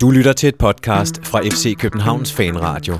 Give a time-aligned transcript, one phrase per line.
[0.00, 2.94] Du lytter til et podcast fra FC Københavns Fanradio.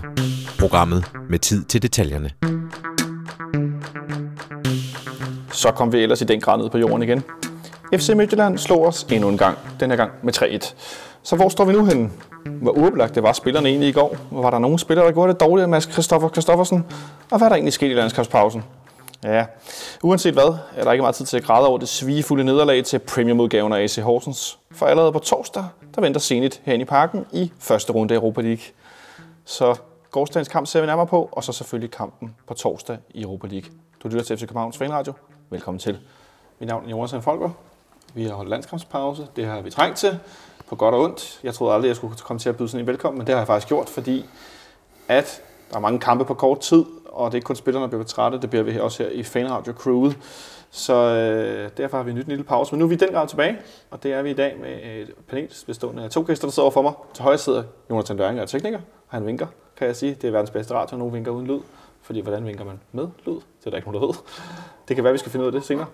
[0.58, 2.30] Programmet med tid til detaljerne.
[5.53, 7.22] Så kom vi ellers i den grad ned på jorden igen.
[7.95, 10.75] FC Midtjylland slog os endnu en gang, den her gang med 3-1.
[11.23, 12.11] Så hvor står vi nu henne?
[12.62, 14.17] Hvor uoplagt det var spillerne egentlig i går?
[14.30, 16.85] Var der nogen spillere, der gjorde det dårligt, Mads Christoffer Christoffersen?
[17.30, 18.62] Og hvad er der egentlig sket i landskabspausen?
[19.25, 19.46] Ja,
[20.03, 22.98] uanset hvad, er der ikke meget tid til at græde over det svigefulde nederlag til
[22.98, 24.59] premiumudgaven af AC Horsens.
[24.71, 28.41] For allerede på torsdag, der venter Zenit herinde i parken i første runde af Europa
[28.41, 28.65] League.
[29.45, 29.75] Så
[30.11, 33.70] gårdsdagens kamp ser vi nærmere på, og så selvfølgelig kampen på torsdag i Europa League.
[34.02, 35.12] Du lytter til FC Københavns Fanradio.
[35.50, 35.98] Velkommen til.
[36.59, 37.50] Mit navn er Jonas Folker.
[38.14, 39.27] Vi har holdt landskampspause.
[39.37, 40.19] Det har vi trængt til
[40.69, 41.41] på godt og ondt.
[41.42, 43.41] Jeg troede aldrig, jeg skulle komme til at byde sådan en velkommen, men det har
[43.41, 44.27] jeg faktisk gjort, fordi
[45.09, 47.88] at der er mange kampe på kort tid, og det er ikke kun spillerne, der
[47.88, 50.18] bliver trætte, det bliver vi også her i Fanradio Crewet.
[50.70, 52.72] Så øh, derfor har vi en nyt lille pause.
[52.72, 53.58] Men nu er vi den grad tilbage,
[53.91, 56.70] og det er vi i dag med et panel bestående af to gæster, der sidder
[56.70, 56.92] for mig.
[57.14, 58.78] Til højre sidder Jonathan Døring, der er tekniker.
[59.08, 60.14] Han vinker, kan jeg sige.
[60.22, 61.60] Det er verdens bedste radio, nu vinker uden lyd.
[62.03, 63.34] Fordi hvordan vinker man med lyd?
[63.34, 64.16] Det er der ikke nogen, der ved.
[64.88, 65.86] Det kan være, vi skal finde ud af det senere.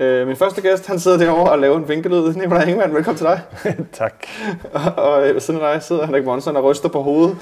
[0.00, 2.34] Øh, min første gæst, han sidder derovre og laver en vinkelyd.
[2.34, 3.40] Nikolaj Ingemann, velkommen til dig.
[3.92, 4.26] tak.
[4.74, 7.36] og, og ved siden af dig sidder Henrik Monsen og ryster på hovedet.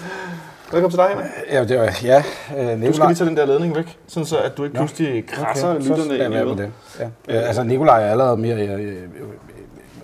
[0.72, 1.26] Velkommen til dig, Henrik.
[1.52, 2.22] Ja, det var, ja
[2.58, 5.26] øh, Du skal lige tage den der ledning væk, sådan så at du ikke pludselig
[5.26, 6.70] krasser okay, lytterne så ind i det.
[7.00, 7.04] Ja.
[7.04, 8.96] Øh, altså, Nikolaj er allerede mere øh, øh,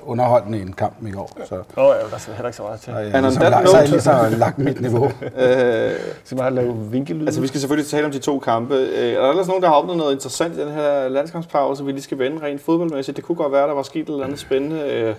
[0.03, 1.39] underholdende end kampen i går.
[1.49, 2.93] Så, Åh, oh, ja, der er heller ikke så meget til.
[2.93, 5.05] og, jeg, And on ligesom, that lagt, så har jeg ligesom lagt mit niveau.
[5.39, 5.93] Øh,
[6.25, 7.27] Så bare lave vinkelyd.
[7.27, 8.75] altså, vi skal selvfølgelig tale om de to kampe.
[8.75, 11.93] Øh, er der ellers nogen, der har opnået noget interessant i den her landskampspause, vi
[11.93, 13.17] lige skal vende rent fodboldmæssigt?
[13.17, 14.81] Det kunne godt være, der var sket et eller andet spændende.
[14.93, 15.15] Øh,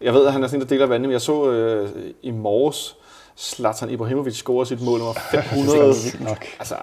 [0.00, 1.88] jeg ved, at han er sådan en, der deler vandet, men jeg så øh,
[2.22, 2.96] i morges,
[3.38, 5.94] Zlatan Ibrahimovic score sit mål nummer 500.
[6.20, 6.44] nok.
[6.58, 6.74] altså,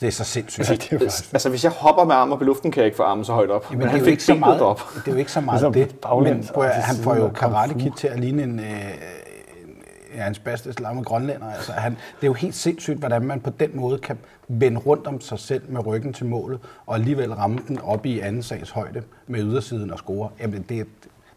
[0.00, 0.68] Det er så sindssygt.
[0.68, 1.32] det er faktisk...
[1.32, 3.32] altså, hvis jeg hopper med armen op i luften, kan jeg ikke få armen så
[3.32, 3.64] højt op.
[3.70, 4.82] Jamen, men det han er fik ikke så meget, op.
[4.94, 5.96] det er jo ikke så meget Ligesom det.
[6.00, 8.66] baglæns Men, og han får jo Karate Kid til at ligne en, øh,
[10.16, 11.52] ja, hans bedste slamme grønlænder.
[11.52, 14.18] Altså, han, det er jo helt sindssygt, hvordan man på den måde kan
[14.48, 18.20] vende rundt om sig selv med ryggen til målet, og alligevel ramme den op i
[18.20, 20.28] anden sags højde med ydersiden og score.
[20.40, 20.84] Jamen, det, er-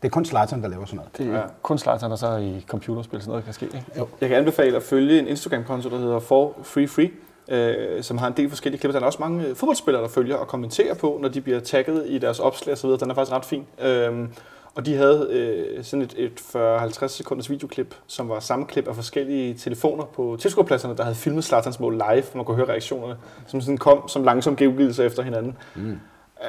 [0.01, 1.17] det er kun Zlatan, der laver sådan noget.
[1.17, 1.41] Det er Ja.
[1.61, 3.65] kun Zlatan, der så i computerspil sådan noget kan ske.
[3.65, 3.83] Ikke?
[4.21, 7.09] Jeg kan anbefale at følge en Instagram-konto, der hedder For Free Free,
[7.49, 8.93] øh, som har en del forskellige klip.
[8.93, 12.03] Der er også mange øh, fodboldspillere, der følger og kommenterer på, når de bliver tagget
[12.07, 12.89] i deres opslag osv.
[12.89, 13.65] Den er faktisk ret fin.
[13.83, 14.27] Øhm,
[14.75, 18.95] og de havde øh, sådan et, et 40-50 sekunders videoklip, som var samme klip af
[18.95, 23.15] forskellige telefoner på tilskuerpladserne, der havde filmet Zlatans mål live, hvor man kunne høre reaktionerne,
[23.47, 25.57] som sådan kom som langsom gengivelser efter hinanden.
[25.75, 25.99] Mm.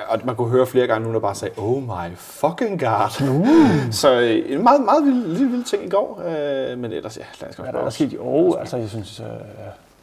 [0.09, 3.29] Og man kunne høre flere gange, nogen der bare sagde, oh my fucking god.
[3.29, 3.47] Uh.
[4.01, 6.23] Så øh, en meget, meget vild, lille, lille ting i går.
[6.27, 8.57] Øh, men ellers, ja, lad os Hvad er der, sket i år?
[8.57, 9.27] Altså, jeg synes, uh,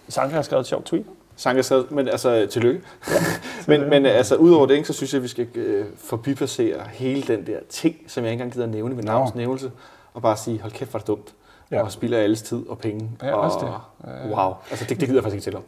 [0.09, 1.05] Sanka har skrevet et sjovt tweet.
[1.35, 2.81] Sanka sad, men altså, tillykke.
[3.67, 7.21] men, men altså, udover det, ikke, så synes jeg, at vi skal øh, forbipassere hele
[7.21, 9.71] den der ting, som jeg ikke engang gider at nævne ved navns nævnelse,
[10.13, 11.33] og bare sige, hold kæft, hvor er det dumt.
[11.71, 11.75] Ja.
[11.75, 11.83] Ja.
[11.83, 13.11] Og spilder alles tid og penge.
[13.23, 14.31] Ja, og, også det.
[14.31, 15.63] Wow, altså det, det gider jeg faktisk ikke til om.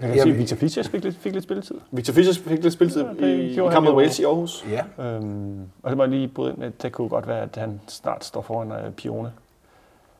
[0.00, 1.74] Jeg kan sige, at Victor Fischer fik lidt, fik lidt spilletid.
[1.90, 3.94] Victor Fischer fik lidt spilletid Ja, det i, i kampen mod.
[3.94, 4.64] Wales i Aarhus.
[4.70, 5.04] Ja.
[5.04, 7.80] Øhm, og det må jeg lige bryde ind med, det kunne godt være, at han
[7.88, 9.32] snart står foran uh, Pione.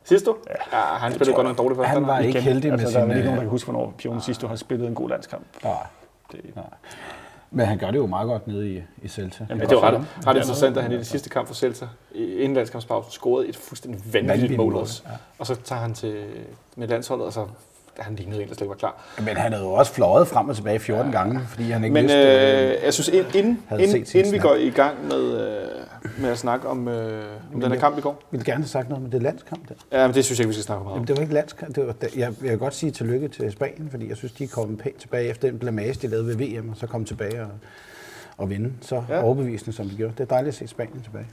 [0.05, 0.37] Sidst du?
[0.49, 1.89] Ja, ja han spillede godt nok dårligt først.
[1.89, 2.43] Han var ikke Igen.
[2.43, 3.17] heldig med altså, der er sin...
[3.17, 5.45] ikke nogen, der øh, kan huske, hvornår Pione sidst du har spillet en god landskamp.
[5.65, 5.73] Nej,
[6.33, 6.65] Det, nej.
[7.51, 9.47] Men han gør det jo meget godt nede i, i Celta.
[9.49, 12.35] Ja, det var ret, ret interessant, at han i det sidste kamp for Celta, i-
[12.35, 15.03] inden landskampspausen, scorede et fuldstændig vanvittigt mål, også.
[15.07, 15.11] ja.
[15.39, 16.25] Og så tager han til
[16.77, 17.47] med landsholdet, og så
[17.99, 19.05] han lignede en, der slet ikke var klar.
[19.19, 22.03] Men han havde jo også fløjet frem og tilbage 14 gange, fordi han ikke Men
[22.03, 22.19] vidste...
[22.19, 25.23] øh, jeg synes, ind- inden, inden, inden vi går i gang med,
[25.63, 25.69] øh,
[26.23, 27.25] med at snakke om, øh,
[27.55, 28.23] om den her kamp i går.
[28.31, 29.75] ville gerne have sagt noget med det landskamp der.
[29.93, 30.93] Ja, men det synes jeg ikke, vi skal snakke om.
[30.93, 31.75] Jamen, det var ikke landskamp.
[31.77, 34.49] Det var, jeg, jeg vil godt sige tillykke til Spanien, fordi jeg synes, de er
[34.49, 37.49] kommet pænt tilbage efter den blamage, de lavede ved VM, og så kom tilbage og,
[38.37, 38.73] og vinde.
[38.81, 39.17] Så Ja.
[39.17, 39.23] ja.
[39.23, 40.13] overbevisende, som de gjorde.
[40.19, 41.27] Det er dejligt at se Spanien tilbage.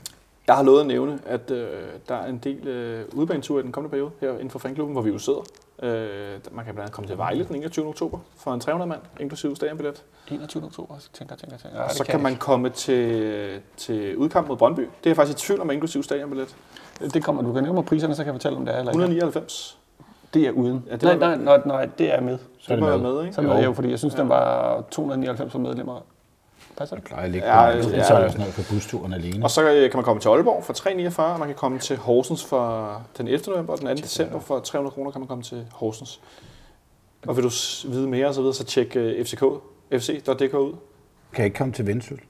[0.46, 1.68] Jeg har lovet at nævne, at øh,
[2.08, 5.02] der er en del øh, udbaneture i den kommende periode her inden for fanklubben, hvor
[5.02, 5.40] vi jo sidder.
[5.82, 7.86] Øh, man kan blandt andet komme til Vejle den 21.
[7.86, 10.04] oktober for en 300 mand, inklusive stadionbillet.
[10.30, 10.64] 21.
[10.64, 11.78] oktober, tænker, tænker, tænker.
[11.78, 14.80] Ja, Og det så kan man komme til, til udkamp mod Brøndby.
[14.80, 16.56] Det er jeg faktisk i tvivl om, inklusive stadionbillet.
[17.00, 18.92] Det kommer, du kan nævne mig priserne, så kan jeg fortælle, om det er eller
[18.92, 19.02] ikke.
[19.02, 19.78] 199.
[20.34, 20.84] Det er uden.
[20.90, 22.38] Ja, det nej, nej, nej, nej, det er med.
[22.58, 23.12] Så er det det må med.
[23.12, 23.34] med, ikke?
[23.34, 26.00] Så er det jo, fordi jeg synes, den var 299 for medlemmer.
[26.78, 27.04] Passer det?
[27.04, 27.82] Plejer at ligge Ja, ja, ja.
[27.82, 29.44] på, ja, er det sådan noget for busturen alene.
[29.44, 31.96] Og så øh, kan man komme til Aalborg for 349, og man kan komme til
[31.96, 33.44] Horsens for den 11.
[33.52, 33.94] november, og den 2.
[33.94, 36.20] december for 300 kroner kan man komme til Horsens.
[37.26, 37.50] Og vil du
[37.88, 39.42] vide mere og så videre, så tjek øh, FCK,
[39.92, 40.72] fc.dk ud.
[41.32, 42.20] Kan ikke komme til Vendsyssel.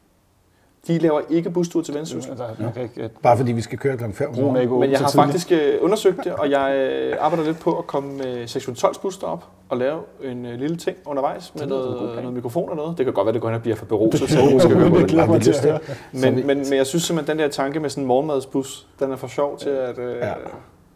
[0.86, 2.30] De laver ikke bustur til Vendsyssel.
[2.30, 2.44] Altså,
[2.75, 4.80] kan ikke, Bare fordi vi skal køre klokken 5 om morgenen.
[4.80, 8.16] Men jeg har faktisk øh, undersøgt det, og jeg øh, arbejder lidt på at komme
[8.16, 12.32] med sektion 12 bus op og lave en øh, lille ting undervejs med noget, noget
[12.32, 12.98] mikrofon og noget.
[12.98, 14.90] Det kan godt være, det går hen og bliver for beruset, så du skal høre
[14.94, 15.08] på det.
[15.08, 15.78] glæder mig til at høre.
[16.12, 19.16] Men, men, men jeg synes simpelthen, den der tanke med sådan en morgenmadsbus, den er
[19.16, 19.98] for sjov til at...
[19.98, 20.32] Øh, Ja.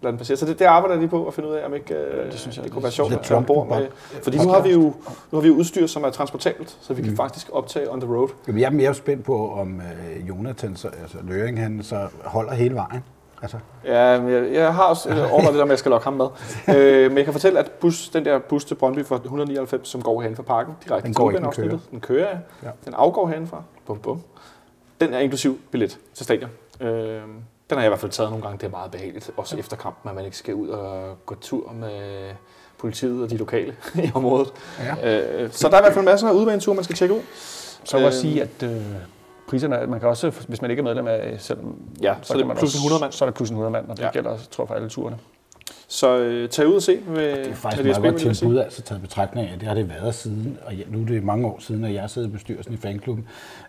[0.03, 0.37] Lade den passere.
[0.37, 2.57] Så det, det arbejder de på at finde ud af, om ikke øh, det, synes
[2.57, 3.87] jeg, det kunne være sjovt lidt at være ombord med.
[4.23, 4.93] Fordi nu har, vi jo, nu
[5.33, 8.29] har vi jo udstyr, som er transportabelt, så vi kan faktisk optage on the road.
[8.47, 12.55] Jamen, jeg er mere spændt på, om øh, Jonathan, så, altså Løring, han så holder
[12.55, 13.05] hele vejen.
[13.43, 16.13] Altså, Ja, men jeg, jeg har også øh, overvejet med, at jeg skal lokke ham
[16.13, 16.27] med.
[16.77, 20.03] øh, men jeg kan fortælle, at bus, den der bus til Brøndby fra 199, som
[20.03, 22.69] går hen fra parken, direkte Den til går ikke, den Tovbaneafsnittet, den kører, ja.
[22.85, 23.63] Den afgår herindefra.
[23.87, 24.23] Bum, bum.
[25.01, 26.51] Den er inklusiv billet til stadion.
[26.81, 27.21] Øh,
[27.73, 28.59] den har jeg i hvert fald taget nogle gange.
[28.59, 31.73] Det er meget behageligt, også efter kampen, at man ikke skal ud og gå tur
[31.73, 32.31] med
[32.79, 34.53] politiet og de lokale i området.
[35.03, 35.19] Ja.
[35.45, 37.21] Øh, så der er i hvert fald masser af udbaneture, man skal tjekke ud.
[37.85, 38.21] Så vil jeg Øhm.
[38.21, 38.83] sige, at øh,
[39.49, 41.59] priserne, er- man kan også, hvis man ikke er medlem af selv,
[42.03, 43.13] Ja, så er det man plus også, 100 mand.
[43.13, 44.11] Så er det plus en 100 mand, og det ja.
[44.11, 45.19] gælder, tror jeg, for alle turene.
[45.93, 49.03] Så øh, tag ud og se ved, det er faktisk meget godt tilbud, altså taget
[49.03, 51.85] betragtning af, det har det været siden, og ja, nu er det mange år siden,
[51.85, 53.27] at jeg sidder i bestyrelsen i fanklubben.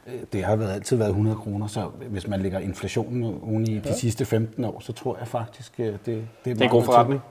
[0.08, 3.80] Øh, Det har været, altid været 100 kroner, så hvis man lægger inflationen oven i
[3.80, 6.84] de sidste 15 år, så tror jeg faktisk, øh, det, det, Det er en god
[6.84, 7.22] forretning.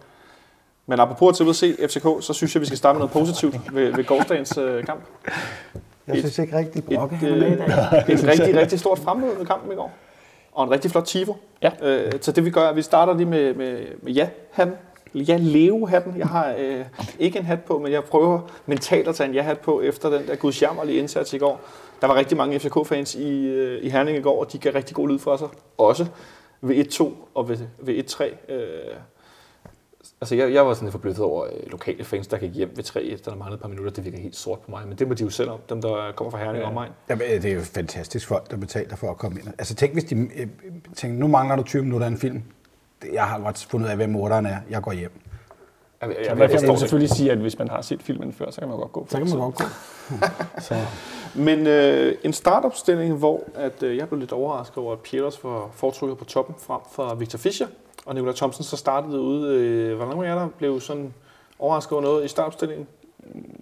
[0.86, 3.00] Men apropos at tage ud og se FCK, så synes jeg, vi skal starte med
[3.08, 5.00] noget positivt ved, ved gårdsdagens øh, kamp.
[6.06, 8.04] Jeg synes ikke rigtig, Brokke Et, han er med i dag.
[8.08, 9.92] øh, et rigtig, rigtig stort fremmøde ved kampen i går.
[10.52, 11.36] Og en rigtig flot tifo.
[11.62, 11.70] Ja.
[11.82, 14.76] Øh, så det vi gør, er, at vi starter lige med, med, med ja-hatten.
[15.14, 16.18] Ja, Leo-hatten.
[16.18, 16.84] Jeg har øh,
[17.18, 20.26] ikke en hat på, men jeg prøver mentalt at tage en ja-hat på efter den
[20.26, 21.60] der gudsjammerlige indsats i går.
[22.00, 24.96] Der var rigtig mange FCK-fans i, øh, i Herning i går, og de gav rigtig
[24.96, 25.48] god lyd for sig.
[25.78, 26.06] Også
[26.60, 28.52] ved 1-2 og ved, ved 1-3.
[28.52, 28.94] Øh,
[30.22, 32.84] altså jeg, jeg var sådan lidt forbløffet over øh, lokale fans, der gik hjem ved
[32.84, 33.90] 3-1, da der manglede et par minutter.
[33.92, 36.12] Det virker helt sort på mig, men det må de jo selv om, dem der
[36.16, 36.68] kommer fra Herning ja.
[36.68, 36.88] Og mig.
[37.08, 39.48] Jamen, øh, det er jo fantastisk folk, der betaler for at komme ind.
[39.58, 40.46] Altså tænk, hvis de øh,
[40.96, 42.42] tænker, nu mangler du 20 minutter af en film.
[43.02, 44.56] Det- Jeg har godt fundet ud af, hvem morderen er.
[44.70, 45.10] Jeg går hjem.
[46.02, 48.50] Jeg, jeg, jeg, man jeg kan selvfølgelig sige, at hvis man har set filmen før,
[48.50, 49.06] så kan man godt gå.
[49.10, 49.64] Så kan man godt gå.
[50.68, 50.74] Så,
[51.34, 55.70] Men øh, en startopstilling, hvor at, øh, jeg blev lidt overrasket over, at Pieters var
[55.74, 57.66] foretrukket på toppen frem for Victor Fischer,
[58.06, 59.56] og Nikolaj Thomsen så startede ude.
[59.58, 61.14] Øh, hvor mange af der blev sådan
[61.58, 62.86] overrasket over noget i startopstillingen?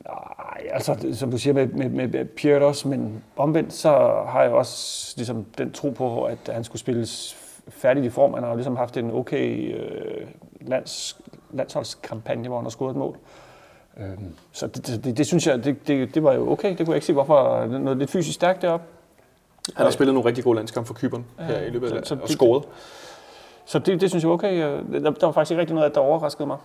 [0.07, 3.89] nej, altså, som du siger med, med, med, Pietos, men omvendt så
[4.29, 7.37] har jeg også ligesom, den tro på, at han skulle spilles
[7.69, 8.35] færdigt i form.
[8.35, 10.27] Han har jo ligesom haft en okay øh,
[10.61, 11.21] lands,
[11.53, 13.17] landsholdskampagne, hvor han har scoret et mål.
[13.97, 16.69] Øhm, så det, det, det, synes jeg, det, det, det var jo okay.
[16.69, 18.87] Det kunne jeg ikke se, hvorfor noget lidt fysisk stærkt deroppe.
[19.77, 22.09] Han har spillet nogle rigtig gode landskampe for Kyberen Ja, her i løbet af så-
[22.09, 22.65] så og det- scoret.
[23.71, 24.53] Så det, det synes jeg var okay.
[24.53, 26.57] Øh, Der, der var faktisk ikke rigtig noget, der overraskede mig.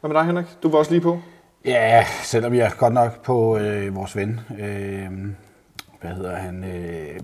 [0.00, 0.46] Hvad med dig, Henrik?
[0.62, 1.18] Du var også lige på.
[1.64, 4.40] Ja, selvom jeg er godt nok på øh, vores ven.
[4.50, 5.10] Øh,
[6.00, 6.64] hvad hedder han?
[6.64, 7.20] Øh,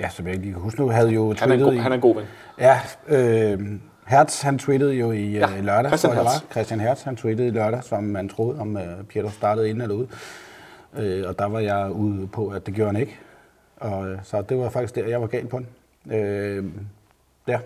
[0.00, 1.76] ja, som jeg ikke lige kan huske nu, havde jo Han er god, i...
[1.76, 2.24] han er en god ven.
[2.58, 2.78] Ja,
[3.08, 3.60] øh,
[4.06, 6.24] Hertz, han tweetede jo i Ja, ja, lørdag, Christian Hertz.
[6.24, 6.50] var.
[6.52, 9.94] Christian Hertz, han tweetede i lørdag, som man troede, om uh, Pieter startede inden eller
[9.94, 10.08] ude.
[10.98, 13.18] Øh, og der var jeg ude på, at det gjorde han ikke.
[13.76, 15.68] Og, øh, så det var faktisk der, jeg var galt på den.
[16.16, 16.64] Øh,
[17.48, 17.58] ja.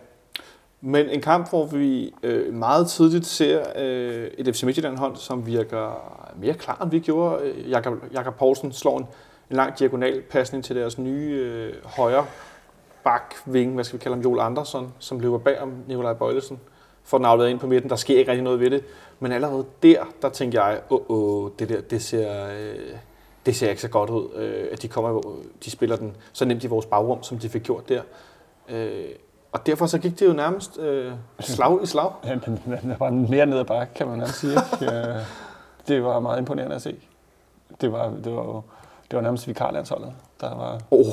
[0.89, 6.13] Men en kamp, hvor vi øh, meget tidligt ser øh, et FC Midtjylland-hold, som virker
[6.37, 7.45] mere klar, end vi gjorde.
[7.45, 9.07] Øh, Jakob, Jakob Poulsen slår en,
[9.51, 12.27] en lang diagonal pasning til deres nye øh, højre
[13.05, 16.61] bak wing, hvad skal vi kalde ham, Joel Andersen, som løber bag om Nikolaj Bøjlesen,
[17.05, 17.91] får den afleveret ind på midten.
[17.91, 18.85] Der sker ikke rigtig noget ved det.
[19.21, 22.97] Men allerede der, der tænker jeg, åh, oh, oh, det der, det ser, øh,
[23.47, 26.45] det ser ikke så godt ud, øh, at de kommer, øh, de spiller den så
[26.45, 28.03] nemt i vores bagrum, som de fik gjort der.
[28.69, 29.05] Øh,
[29.57, 32.11] og derfor så gik det jo nærmest øh, slag i slag.
[32.25, 34.59] Ja, men den var mere ned ad bakke, kan man nærmest sige.
[34.83, 35.17] Øh,
[35.89, 36.97] det var meget imponerende at se.
[37.81, 38.63] Det var, det var, jo,
[39.11, 41.05] det var nærmest vikarlandsholdet, der var Oh,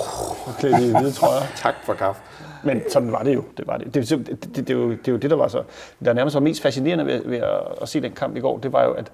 [0.60, 1.42] klædt i hvide trøjer.
[1.64, 2.22] tak for kaffe.
[2.64, 3.44] Men sådan var det jo.
[3.58, 3.94] Det, var det.
[3.94, 5.64] Det, det, det, det, det, er jo, det jo det, der var så...
[6.06, 8.74] Der nærmest var mest fascinerende ved, ved at, at se den kamp i går, det
[8.74, 9.12] var jo, at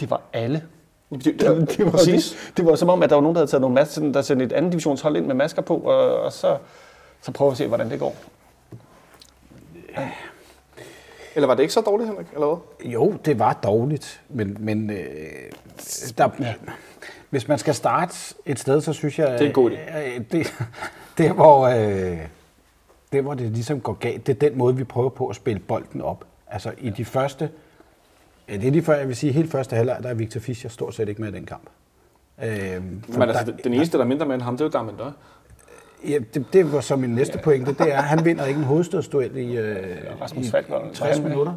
[0.00, 0.62] det var alle.
[1.10, 2.30] Det, det, Det, det, var, præcis.
[2.30, 4.22] det, det var som om, at der var nogen, der havde taget nogle masker, der
[4.22, 6.56] sendte et andet divisionshold ind med masker på, og, og så,
[7.22, 8.16] så prøve at se, hvordan det går.
[11.34, 12.26] Eller var det ikke så dårligt, Henrik?
[12.32, 12.90] Eller hvad?
[12.90, 14.98] Jo, det var dårligt, men, men øh,
[16.18, 16.54] der, ja.
[17.30, 19.30] hvis man skal starte et sted, så synes jeg...
[19.30, 20.54] Det er en god Øh, det,
[21.18, 22.18] det, hvor, øh,
[23.12, 25.60] det, hvor det ligesom går galt, det er den måde, vi prøver på at spille
[25.60, 26.24] bolden op.
[26.46, 27.50] Altså i de første...
[28.48, 30.70] Ja, det er lige før, jeg vil sige, helt første halvleg, der er Victor Fischer
[30.70, 31.68] stort set ikke med i den kamp.
[32.42, 35.10] Øh, Men altså, den eneste, der er mindre med end ham, det er jo Damendøj.
[36.08, 38.64] Ja, det, det var så min næste pointe, det er, at han vinder ikke en
[38.64, 39.96] hovedstødsduel i, øh,
[40.36, 41.52] i Falk var- 60 var minutter.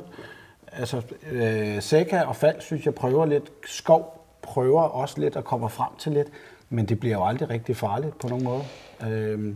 [0.71, 3.51] Altså, øh, Seca og Falk, synes jeg, prøver lidt.
[3.65, 6.27] Skov prøver også lidt og kommer frem til lidt,
[6.69, 8.62] men det bliver jo aldrig rigtig farligt på nogen måde.
[9.12, 9.53] Øh,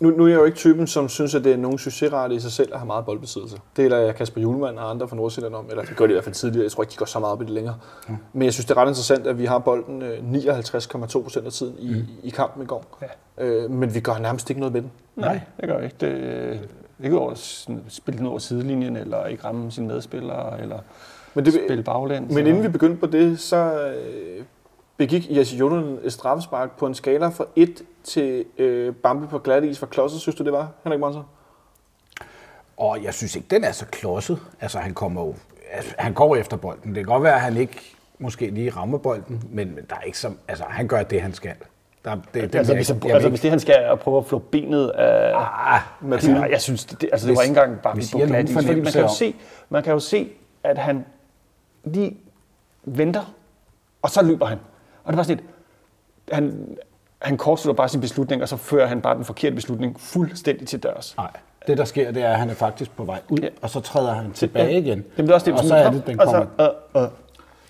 [0.00, 2.40] Nu, nu er jeg jo ikke typen, som synes, at det er nogen succesrate i
[2.40, 3.56] sig selv at have meget boldbesiddelse.
[3.76, 6.14] Det er jeg Kasper Julemand og andre fra Nordsjælland om, eller det gør de i
[6.14, 6.64] hvert fald tidligere.
[6.64, 7.76] Jeg tror ikke, de går så meget op i det længere.
[8.08, 8.16] Mm.
[8.32, 11.52] Men jeg synes, det er ret interessant, at vi har bolden øh, 59,2 procent af
[11.52, 12.04] tiden i, mm.
[12.22, 12.98] i kampen i går.
[13.38, 13.44] Ja.
[13.44, 14.90] Øh, men vi gør nærmest ikke noget med den.
[15.16, 15.96] Nej, det gør vi ikke.
[16.00, 16.60] Det,
[17.04, 20.78] Ikke over sådan, spille den over sidelinjen, eller ikke ramme sine medspillere, eller
[21.34, 22.34] Men, det, spille baglæns.
[22.34, 23.56] men inden vi begyndte på det, så
[23.88, 24.44] øh,
[24.96, 29.64] begik Jesse Jonen et straffespark på en skala fra 1 til øh, Bambi på glat
[29.64, 29.78] is.
[29.78, 31.22] Hvor klodset synes du, det var, Henrik Monser?
[32.76, 34.38] Og jeg synes ikke, den er så klodset.
[34.60, 35.34] Altså, han kommer jo,
[35.72, 36.88] altså, han går efter bolden.
[36.94, 37.80] Det kan godt være, at han ikke
[38.18, 41.32] måske lige rammer bolden, men men der er ikke som, altså, han gør det, han
[41.34, 41.52] skal.
[42.04, 44.26] Der, det, det, Altså, hvis, jeg altså, hvis det han skal er at prøve at
[44.26, 45.32] flå benet af...
[45.36, 45.80] Ah,
[46.12, 48.84] Altså, jeg, jeg synes, det, altså, det var Hvis- ikke engang bare på glat Man
[48.92, 49.34] kan, jo om- se,
[49.68, 50.28] man kan jo se,
[50.64, 51.04] at han
[51.84, 52.16] lige
[52.84, 53.34] venter,
[54.02, 54.58] og så løber han.
[55.06, 55.44] Og det var sådan et,
[56.34, 56.76] han,
[57.22, 60.82] han kortslutter bare sin beslutning, og så fører han bare den forkerte beslutning fuldstændig til
[60.82, 61.14] dørs.
[61.16, 61.30] Nej,
[61.66, 63.48] det der sker, det er, at han er faktisk på vej ud, Ja.
[63.62, 65.04] og så træder han tilbage igen.
[65.16, 67.08] Det er også det, og så er det, den og så, kommer, øh, øh.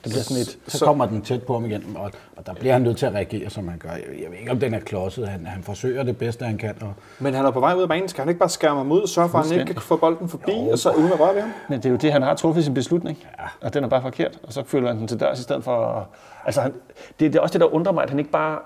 [0.07, 0.59] Det bliver sådan et...
[0.69, 3.15] så kommer den tæt på ham igen, og, og der bliver han nødt til at
[3.15, 3.89] reagere, som han gør.
[3.89, 5.29] Jeg, jeg ved ikke, om den er klodset.
[5.29, 6.75] Han, han forsøger det bedste, han kan.
[6.81, 8.09] Og, Men han er på vej ud af banen.
[8.09, 9.97] Skal han ikke bare skærme ham ud og sørge for, at han ikke kan få
[9.97, 11.51] bolden forbi, og så uden at røre ved ham?
[11.69, 13.67] Men det er jo det, han har truffet sin beslutning, ja.
[13.67, 16.09] og den er bare forkert, og så følger han den til dørs i stedet for...
[16.45, 16.73] Altså, han,
[17.21, 18.59] det, det er også det, der undrer mig, at han ikke bare...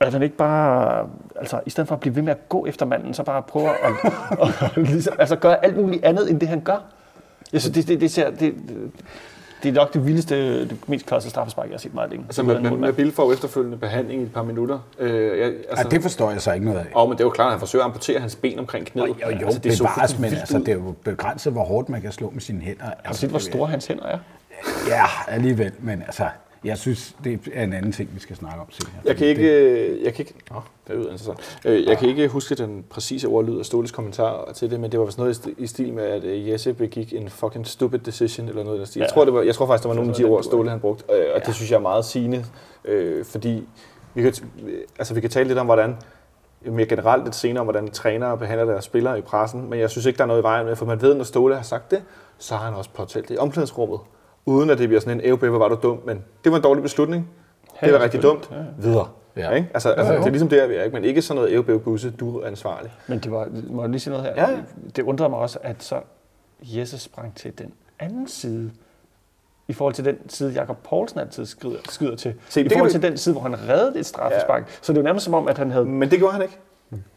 [0.00, 2.86] At han ikke bare, altså i stedet for at blive ved med at gå efter
[2.86, 6.48] manden, så bare prøver at, at, at ligesom, altså gøre alt muligt andet, end det
[6.48, 6.78] han gør.
[7.52, 8.54] Jeg synes, det, det, det, ser, det,
[9.62, 12.24] det, det er nok det vildeste, det mest klasse straffespark, jeg har set meget længe.
[12.28, 12.76] Altså med, målmand.
[12.80, 14.78] med Bill får efterfølgende behandling i et par minutter.
[14.98, 16.86] Øh, jeg, altså, ja, det forstår jeg så ikke noget af.
[16.96, 19.08] Åh, men det er jo klart, at han forsøger at amputere hans ben omkring knæet.
[19.08, 21.88] Jo, jo, altså, det så bevares, fuldstændig men altså, det er jo begrænset, hvor hårdt
[21.88, 22.84] man kan slå med sine hænder.
[22.84, 24.18] Har du Altså, set, hvor det- store hans hænder er?
[24.88, 26.24] Ja, alligevel, men altså,
[26.64, 28.92] jeg synes, det er en anden ting, vi skal snakke om senere.
[29.04, 30.56] Jeg kan ikke, det- øh, jeg kan ikke, nå,
[30.88, 31.58] det er interessant.
[31.64, 35.00] Øh, Jeg kan ikke huske den præcise ordlyd af Ståles kommentar til det, men det
[35.00, 37.98] var vist noget i sti- i stil med, at øh, Jesse begik en fucking stupid
[37.98, 39.00] decision, eller noget i den stil.
[39.00, 39.14] Jeg, Ja.
[39.14, 40.42] tror, det var, jeg tror faktisk, der var nogle af de ord.
[40.42, 42.44] Ståle han brugte, øh, og det synes jeg er meget sigende,
[42.84, 43.64] øh, fordi
[44.14, 44.32] vi kan,
[44.66, 45.96] øh, altså, vi kan tale lidt om, hvordan
[46.64, 50.06] mere generelt lidt senere om, hvordan trænere behandler deres spillere i pressen, men jeg synes
[50.06, 52.02] ikke, der er noget i vejen med, for man ved, når Ståle har sagt det,
[52.38, 53.98] så har han også påtalt det i omklædningsrummet,
[54.50, 56.64] uden at det bliver sådan en ævbæ, hvor var du dum, men det var en
[56.64, 57.28] dårlig beslutning,
[57.80, 59.08] det er da rigtig dumt, videre.
[59.36, 59.42] Ja.
[59.50, 59.50] Ja.
[59.56, 59.68] Ikke?
[59.74, 60.20] Altså, altså, Jo, jo.
[60.20, 60.94] det er ligesom der, vi er, ikke?
[60.94, 62.92] men ikke sådan noget ævbæv busse, du er ansvarlig.
[63.06, 64.42] Men det var, må jeg lige sige noget her?
[64.46, 64.56] Ja, ja.
[64.96, 66.00] Det undrede mig også, at så
[66.62, 68.70] Jesse sprang til den anden side,
[69.68, 72.34] i forhold til den side, Jakob Poulsen altid skrider, skyder til.
[72.48, 74.62] Se, I forhold vi- til den side, hvor han reddede et straffespark.
[74.62, 74.72] Ja.
[74.82, 75.84] Så det var nærmest som om, at han havde...
[75.84, 76.58] Men det gjorde han ikke.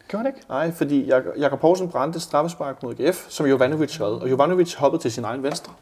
[0.08, 0.46] Gjorde han ikke?
[0.48, 5.02] Nej, fordi Jak- Jakob Poulsen brændte straffespark mod GF, som Jovanovic havde, og Jovanovic hoppede
[5.02, 5.72] til sin egen venstre.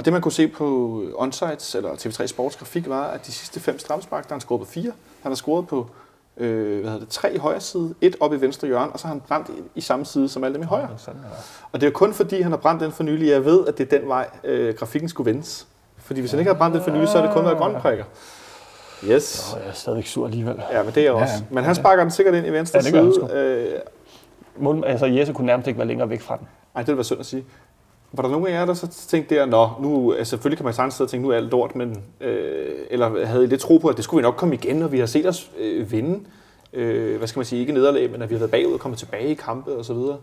[0.00, 3.60] Og det man kunne se på Onsites, eller TV3 Sports grafik, var, at de sidste
[3.60, 4.92] fem straffespark, der han scoret på fire.
[5.22, 5.86] Han har scoret på
[6.36, 9.06] øh, hvad hedder det, tre i højre side, et op i venstre hjørne, og så
[9.06, 10.88] har han brændt i, i samme side som alle dem i højre.
[10.96, 11.38] Sådan er det.
[11.72, 13.92] Og det er kun fordi, han har brændt den for nylig, jeg ved, at det
[13.92, 15.66] er den vej, øh, grafikken skulle vendes.
[15.98, 17.80] Fordi hvis han ikke har brændt den for nylig, så er det kun været grønne
[17.80, 18.04] prikker.
[19.04, 19.52] Yes.
[19.54, 20.62] Og jeg er stadigvæk sur alligevel.
[20.72, 21.34] Ja, men det er jeg Ja, også.
[21.34, 21.54] ja.
[21.54, 23.26] Men han sparker den sikkert ind i venstre Ja, det gør han side.
[23.28, 23.36] sgu.
[23.36, 23.80] Øh,
[24.56, 26.48] Mål, altså, Jesse kunne nærmest ikke være længere væk fra den.
[26.74, 27.44] ej, det ville være synd at sige.
[28.12, 30.74] Var der nogen af jer, der så tænkte der, nå, nu, altså, selvfølgelig kan man
[30.74, 33.78] sagtens sidde og tænke, nu er alt lort, men, øh, eller havde I lidt tro
[33.78, 36.20] på, at det skulle vi nok komme igen, og vi har set os øh, vinde,
[36.72, 38.98] øh, hvad skal man sige, ikke nederlag, men at vi har været bagud og kommet
[38.98, 40.18] tilbage i kampe og så videre.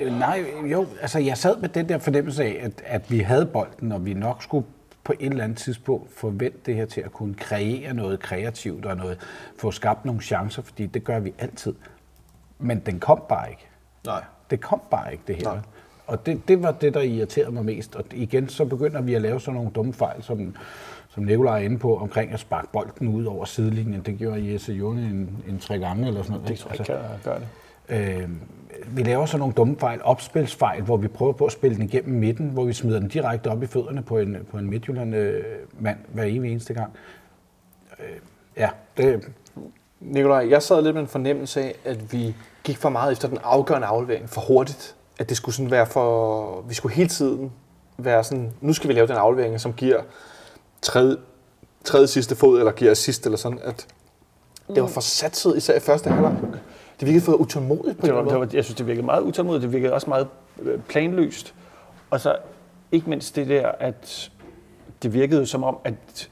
[0.00, 3.46] Øh, Nej, jo, altså jeg sad med den der fornemmelse af, at, at vi havde
[3.46, 4.66] bolden, og vi nok skulle
[5.04, 8.96] på et eller andet tidspunkt forvente det her til at kunne kreere noget kreativt og
[8.96, 9.18] noget,
[9.58, 11.74] få skabt nogle chancer, fordi det gør vi altid.
[12.58, 13.68] Men den kom bare ikke.
[14.06, 14.24] Nej.
[14.50, 15.44] Det kom bare ikke, det her.
[15.44, 15.58] Nej.
[16.08, 17.96] Og det, det var det, der irriterede mig mest.
[17.96, 20.56] Og igen, så begynder vi at lave sådan nogle dumme fejl, som,
[21.08, 24.00] som Nikolaj er inde på, omkring at sparke bolden ud over sidelinjen.
[24.00, 26.48] Det gjorde Jesse Jone en, en tre gange eller sådan noget.
[26.48, 28.22] Det tror jeg ikke kan gøre det.
[28.22, 28.28] Øh,
[28.96, 32.18] vi laver sådan nogle dumme fejl, opspilsfejl, hvor vi prøver på at spille den igennem
[32.18, 36.24] midten, hvor vi smider den direkte op i fødderne på en, på en Midtjylland-mand hver
[36.24, 36.92] evig eneste gang.
[38.00, 38.16] Øh,
[38.56, 39.28] ja, det,
[40.00, 42.34] Nikolaj, jeg sad lidt med en fornemmelse af, at vi
[42.64, 44.94] gik for meget efter den afgørende aflevering for hurtigt.
[45.18, 46.60] At det skulle sådan være for...
[46.68, 47.52] Vi skulle hele tiden
[47.98, 50.02] være sådan, nu skal vi lave den aflevering, som giver
[50.82, 51.16] tredje,
[51.84, 53.58] tredje sidste fod, eller giver assist, eller sådan.
[53.64, 53.86] At
[54.74, 56.36] det var for satset, især i første halvleg.
[57.00, 59.62] Det virkede for utålmodigt på Det var, det var, jeg synes, det virkede meget utålmodigt.
[59.62, 60.28] Det virkede også meget
[60.62, 61.54] øh, planløst.
[62.10, 62.36] Og så
[62.92, 64.30] ikke mindst det der, at
[65.02, 66.30] det virkede som om, at,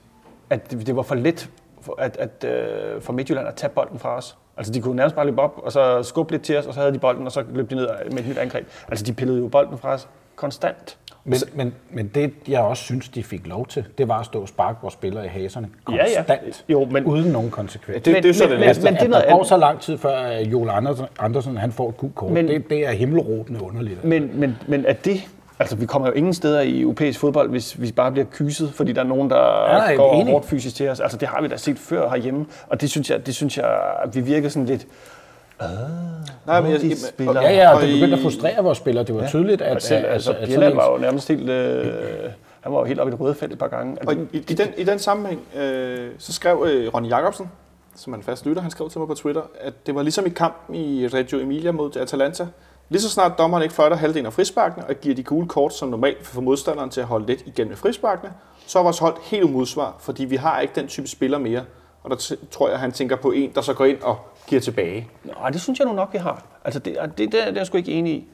[0.50, 1.50] at det det var for let
[1.80, 4.36] for, at, at, øh, for Midtjylland at tage bolden fra os.
[4.56, 6.80] Altså, de kunne nærmest bare løbe op, og så skubbe lidt til os, og så
[6.80, 8.66] havde de bolden, og så løb de ned med et nyt angreb.
[8.88, 10.98] Altså, de pillede jo bolden fra os konstant.
[11.24, 14.40] men, men, men det, jeg også synes, de fik lov til, det var at stå
[14.40, 15.68] og sparke vores spillere i haserne.
[15.90, 16.16] Ja, ja.
[16.16, 16.64] Konstant.
[16.68, 18.02] Jo, men- Uden nogen konsekvens.
[18.04, 18.84] Det, det er så men- det men- næste.
[18.84, 21.56] men det er at noget der går så lang tid før, at Joel Andersen, Andersen
[21.56, 24.04] han får et gult kort, Men- det, det er himmelråbende underligt.
[24.04, 25.20] Men, men, men at det...
[25.58, 28.92] Altså, vi kommer jo ingen steder i europæisk fodbold, hvis vi bare bliver kyset, fordi
[28.92, 30.32] der er nogen, der Ja, går enig.
[30.32, 31.00] hårdt fysisk til os.
[31.00, 33.80] Altså, det har vi da set før herhjemme, og det synes jeg, det synes jeg
[34.12, 34.86] vi virker sådan lidt...
[36.46, 37.42] Nej, men jeg, de spiller.
[37.42, 39.04] Ja, ja, og det begyndte at frustrere vores spillere.
[39.04, 39.28] Det var ja.
[39.28, 41.50] tydeligt, at, Og selv, at, altså, at, at Bjelland var jo nærmest helt...
[41.50, 41.92] Øh,
[42.60, 43.96] han var jo helt oppe i det røde felt et par gange.
[44.06, 47.50] Og i, i, den, i den sammenhæng, øh, så skrev øh, Ronny Jacobsen,
[47.96, 50.26] som er en fast lytter, han skrev til mig på Twitter, at det var ligesom
[50.26, 52.46] i kampen i Reggio Emilia mod Atalanta.
[52.88, 55.88] Lige så snart dommeren ikke fløjter halvdelen af frisparkene og giver de gule kort, som
[55.88, 58.32] normalt får modstanderen til at holde lidt igen med frisparkene,
[58.66, 61.64] så er vores hold helt umodsvar, fordi vi har ikke den type spiller mere.
[62.02, 64.60] Og der t- tror jeg, han tænker på en, der så går ind og giver
[64.60, 65.08] tilbage.
[65.24, 66.42] Nej, det synes jeg nu nok, vi har.
[66.64, 68.28] Altså, det, det, det, det er jeg sgu ikke enig i.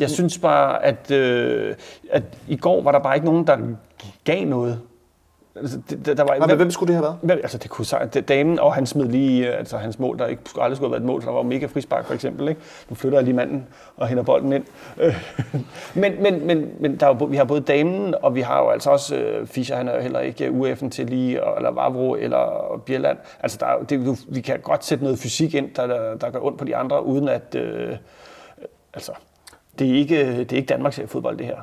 [0.00, 1.74] Jeg synes bare, at, øh,
[2.10, 3.58] at i går var der bare ikke nogen, der
[4.24, 4.80] gav noget.
[5.60, 7.16] Altså, det, der, der var, Nej, men hvem skulle det have været?
[7.22, 10.26] Hvem, altså det kunne det- damen, og han smed lige, øh, altså hans mål, der
[10.26, 12.48] ikke skulle aldrig skulle have været et mål, for der var mega frispark for eksempel,
[12.48, 12.60] ikke?
[12.88, 14.64] Nu flytter jeg lige manden og henter bolden ind.
[15.00, 15.14] Øh,
[16.02, 18.68] men men, men, men der er jo, vi har både damen, og vi har jo
[18.68, 22.82] altså også, øh, Fischer, han er jo heller ikke UF'en til lige, eller Vavro, eller
[22.86, 23.18] Bjelland.
[23.40, 26.40] Altså der er, det, vi kan godt sætte noget fysik ind, der, der, der gør
[26.40, 27.96] ondt på de andre, uden at, øh,
[28.94, 29.12] altså,
[29.78, 31.56] det er ikke, det er ikke Danmarks fodbold, det her.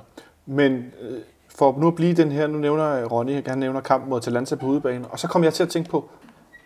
[0.45, 1.17] Men øh,
[1.57, 4.65] for nu at blive den her, nu nævner Ronny, han nævner kampen mod Atalanta på
[4.65, 6.09] udebane, og så kom jeg til at tænke på,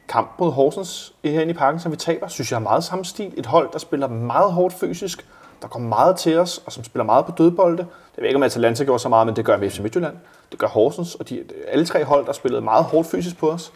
[0.08, 3.34] kamp mod Horsens herinde i parken, som vi taber, synes jeg er meget samme stil.
[3.38, 5.26] Et hold, der spiller meget hårdt fysisk,
[5.62, 7.78] der kommer meget til os, og som spiller meget på dødbolde.
[7.78, 10.18] Det ved jeg ikke, om Atalanta gjorde så meget, men det gør FC Midtjylland.
[10.52, 13.74] Det gør Horsens, og de, alle tre hold, der spillede meget hårdt fysisk på os.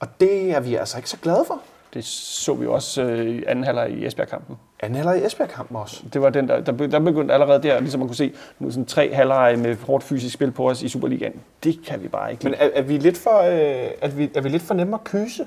[0.00, 1.60] Og det er vi altså ikke så glade for.
[1.94, 4.56] Det så vi jo også øh, i anden halvleg i Esbjerg-kampen.
[4.84, 6.02] Anden eller i Esbjerg-kampen også.
[6.12, 8.84] Det var den, der, der, der begyndte allerede der, ligesom man kunne se, nu sådan
[8.84, 11.40] tre halvleje med hårdt fysisk spil på os i Superligaen.
[11.64, 14.40] Det kan vi bare ikke Men er, er, vi lidt for, øh, er, vi, er
[14.40, 15.46] vi lidt for nemme at kyse?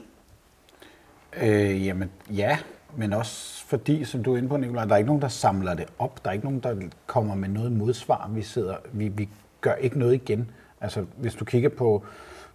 [1.41, 2.57] Øh, jamen, ja,
[2.95, 5.73] men også fordi, som du er inde på, Nicolaj, der er ikke nogen, der samler
[5.73, 6.23] det op.
[6.23, 6.75] Der er ikke nogen, der
[7.05, 8.29] kommer med noget modsvar.
[8.33, 9.29] Vi, sidder, vi, vi
[9.61, 10.51] gør ikke noget igen.
[10.81, 12.03] Altså, hvis du kigger på,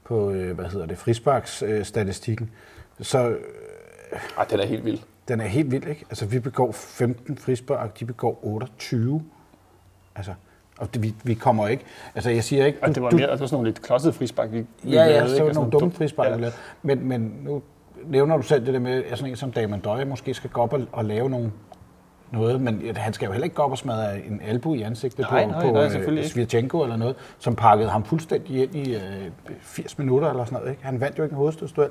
[0.05, 2.51] på øh, hvad hedder det, frisparksstatistikken,
[3.01, 3.37] så øh,
[4.39, 4.99] Ej, den er helt vild.
[5.29, 6.05] Den er helt vild, ikke?
[6.11, 9.23] Altså, vi begår 15 frispark, de begår 28.
[10.14, 10.35] Altså,
[10.79, 11.85] og det, vi, vi kommer ikke...
[12.14, 12.79] Altså, jeg siger ikke...
[12.83, 15.09] Og det var mere, det var sådan nogle lidt klodsede frispark, vi, vi Ja, ja,
[15.11, 16.47] lavede, så var Og nogle dumme frispark, Ja.
[16.47, 16.51] ja.
[16.83, 17.62] men, men nu
[18.07, 20.61] nævner du selv det der med, at sådan en som Damon Døje måske skal gå
[20.61, 21.53] op og, og lave nogle,
[22.31, 25.27] noget, men han skal jo heller ikke gå op og smadre en albu i ansigtet
[25.31, 26.23] Nej, på, nej, på nej.
[26.23, 29.01] Svirchenko eller noget, som pakkede ham fuldstændig ind i øh,
[29.61, 30.70] 80 minutter eller sådan noget.
[30.70, 30.85] Ikke?
[30.85, 31.90] Han vandt jo ikke en hovedstødsduel.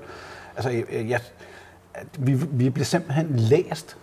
[0.56, 1.20] Altså, jeg, jeg,
[1.94, 3.98] at vi, vi blev simpelthen læst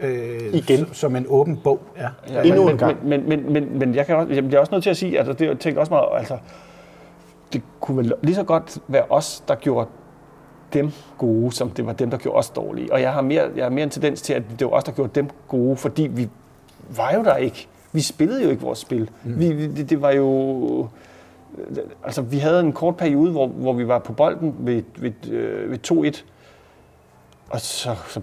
[0.00, 0.86] øh, Igen.
[0.92, 1.80] som en åben bog.
[1.96, 2.08] Ja.
[2.28, 3.06] Ja, Endnu men, en gang.
[3.08, 5.18] Men, men, men, men, men jeg, kan også, jeg bliver også nødt til at sige,
[5.18, 6.38] altså det jeg tænkte også meget, altså
[7.52, 9.88] det kunne vel lige så godt være os, der gjorde
[10.72, 12.92] dem gode, som det var dem, der gjorde os dårlige.
[12.92, 14.92] Og jeg har mere, jeg har mere en tendens til, at det var os, der
[14.92, 16.28] gjorde dem gode, fordi vi
[16.96, 17.68] var jo der ikke.
[17.92, 19.10] Vi spillede jo ikke vores spil.
[19.24, 19.40] Mm.
[19.40, 20.88] Vi, vi- det, det var jo...
[22.04, 25.70] Altså, vi havde en kort periode, hvor, hvor vi var på bolden ved, ved, øh,
[25.70, 25.78] ved
[26.16, 26.22] 2-1,
[27.54, 28.20] og så, så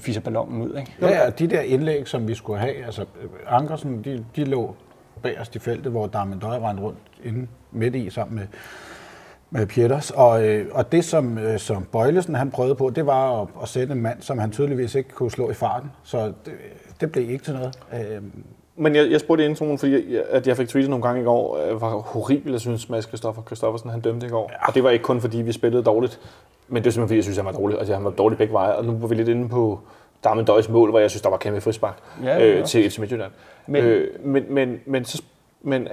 [0.00, 0.94] fiser ballonen ud, ikke?
[1.00, 4.74] Ja, ja, de der indlæg, som vi skulle have, altså øh, Ankersen, de, de lå
[5.22, 8.46] bagerst i feltet, hvor Darmen Døje rendte rundt inde midt i sammen med,
[9.50, 10.10] med Pieters.
[10.10, 13.68] Og, øh, og det, som, øh, som Bøjlesen han prøvede på, det var at, at
[13.68, 15.90] sætte en mand, som han tydeligvis ikke kunne slå i farten.
[16.02, 16.54] Så det,
[17.00, 17.78] det blev ikke til noget.
[17.94, 18.22] Øh,
[18.80, 21.58] men jeg, jeg spurgte introen, fordi jeg, at jeg fik tweetet nogle gange i går,
[21.70, 24.50] øh, var horribelt, jeg synes, Mads Christoffer Christoffersen han dømte i går.
[24.52, 24.68] Ja.
[24.68, 26.20] Og det var ikke kun fordi, vi spillede dårligt,
[26.68, 27.78] men det er simpelthen fordi, jeg synes, han var dårlig.
[27.78, 29.80] Altså, han var dårlig begge veje, og nu var vi lidt inde på
[30.24, 32.58] Darmen Døjs mål, hvor jeg synes, der var kæmpe frispark Ja, ja, ja.
[32.58, 33.30] øh, til FC Midtjylland.
[33.66, 35.22] Men- Men, øh, men, men, men, så,
[35.62, 35.88] men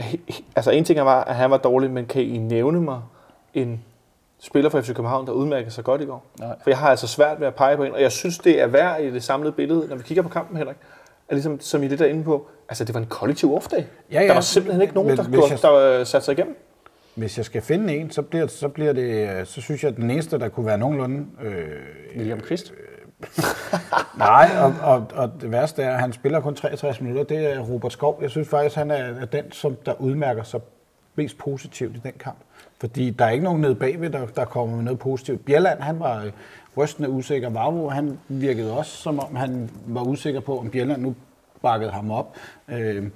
[0.56, 3.02] altså, en ting var, at han var dårlig, men kan I nævne mig
[3.54, 3.84] en
[4.40, 6.24] spiller fra FC København, der udmærkede sig godt i går?
[6.40, 6.56] Nej.
[6.64, 8.68] For jeg har altså svært ved at pege på en, og jeg synes, det er
[8.68, 10.76] værd i det samlede billede, når vi kigger på kampen, Henrik,
[11.30, 13.88] at ligesom, som I det der inde på, altså det var en kollektiv off-dag.
[14.12, 14.28] Ja, ja.
[14.28, 16.58] Der var simpelthen ikke nogen, Men der, gjorde, jeg- der øh, satte sig igennem.
[17.16, 19.98] hvis jeg skal finde en, så bliver, så bliver det, øh, så synes jeg, at
[19.98, 21.66] den eneste, der kunne være nogenlunde øh,
[22.18, 22.74] William Kvist.
[24.18, 27.24] Nej, og, og, og det værste er, at han spiller kun 63 minutter.
[27.24, 28.20] Det er Robert Skov.
[28.22, 30.60] Jeg synes faktisk, han er, den, som der udmærker sig
[31.16, 32.38] mest positivt i den kamp.
[32.80, 35.46] Fordi der er ikke nogen nede bagved, der, der kommer med noget positivt.
[35.46, 36.32] Bjelland, han var øh,
[36.78, 37.50] rystende usikker.
[37.50, 41.16] Vavro, han virkede også, som om han var usikker på, om Bjelland nu
[41.62, 42.36] bakkede ham op.
[42.68, 43.12] Øh,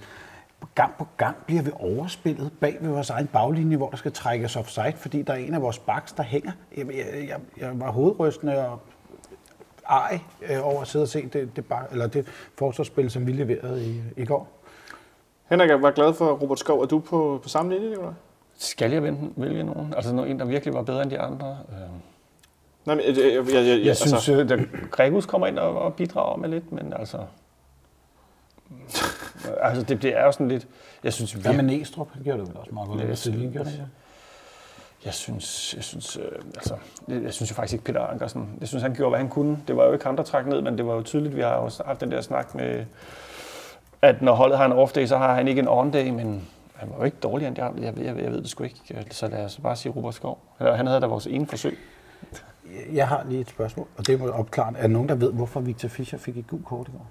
[0.76, 4.56] gang på gang bliver vi overspillet bag ved vores egen baglinje, hvor der skal trækkes
[4.56, 6.52] offside, fordi der er en af vores backs, der hænger.
[6.78, 6.88] Jeg,
[7.28, 8.80] jeg, jeg, var hovedrystende og
[9.90, 10.20] ej
[10.50, 13.86] øh, over at sidde og se det, det, bar, eller det forsvarsspil, som vi leverede
[13.86, 14.48] i, i går.
[15.50, 16.82] Henrik, jeg var glad for Robert Skov.
[16.82, 18.14] Er du på, på samme linje, Nicolaj?
[18.58, 19.94] Skal jeg vente, vælge nogen?
[19.96, 21.58] Altså no- en, der virkelig var bedre end de andre?
[21.72, 21.90] Øh,
[22.90, 24.60] Nej, men jeg, jeg, jeg, jeg, jeg, Jeg synes, altså, at
[24.92, 27.18] Gregus kommer ind og, og bidrager med lidt, men altså...
[29.62, 30.68] altså, det, det er jo sådan lidt...
[31.04, 31.66] Jeg synes Hvad virkelig...
[31.66, 32.08] med Næstrup?
[32.14, 33.00] Han gjorde det vel også meget godt.
[33.00, 33.84] Ja, Ja, jeg synes- gjorde det, ja.
[35.06, 36.24] Jeg synes, jeg synes, øh,
[36.56, 36.76] altså,
[37.08, 38.50] jeg, jeg synes jo faktisk ikke Peter Ankersen.
[38.60, 39.60] Jeg synes, han gjorde, hvad han kunne.
[39.68, 41.50] Det var jo ikke ham, der trak ned, men det var jo tydeligt, vi har
[41.50, 42.86] også haft den der snak med,
[44.02, 46.98] at når holdet har en off-day, så har han ikke en on-day, men han var
[46.98, 47.84] jo ikke dårligere end det.
[47.86, 49.06] Jeg, jeg, jeg ved det sgu ikke.
[49.12, 50.40] Så lad os bare sige Robert Skov.
[50.60, 51.80] Eller, Han havde da vores ene forsøg.
[52.94, 54.74] Jeg har lige et spørgsmål, og det må opklare.
[54.78, 57.08] Er der nogen, der ved, hvorfor Victor Fischer fik et gult kort i går?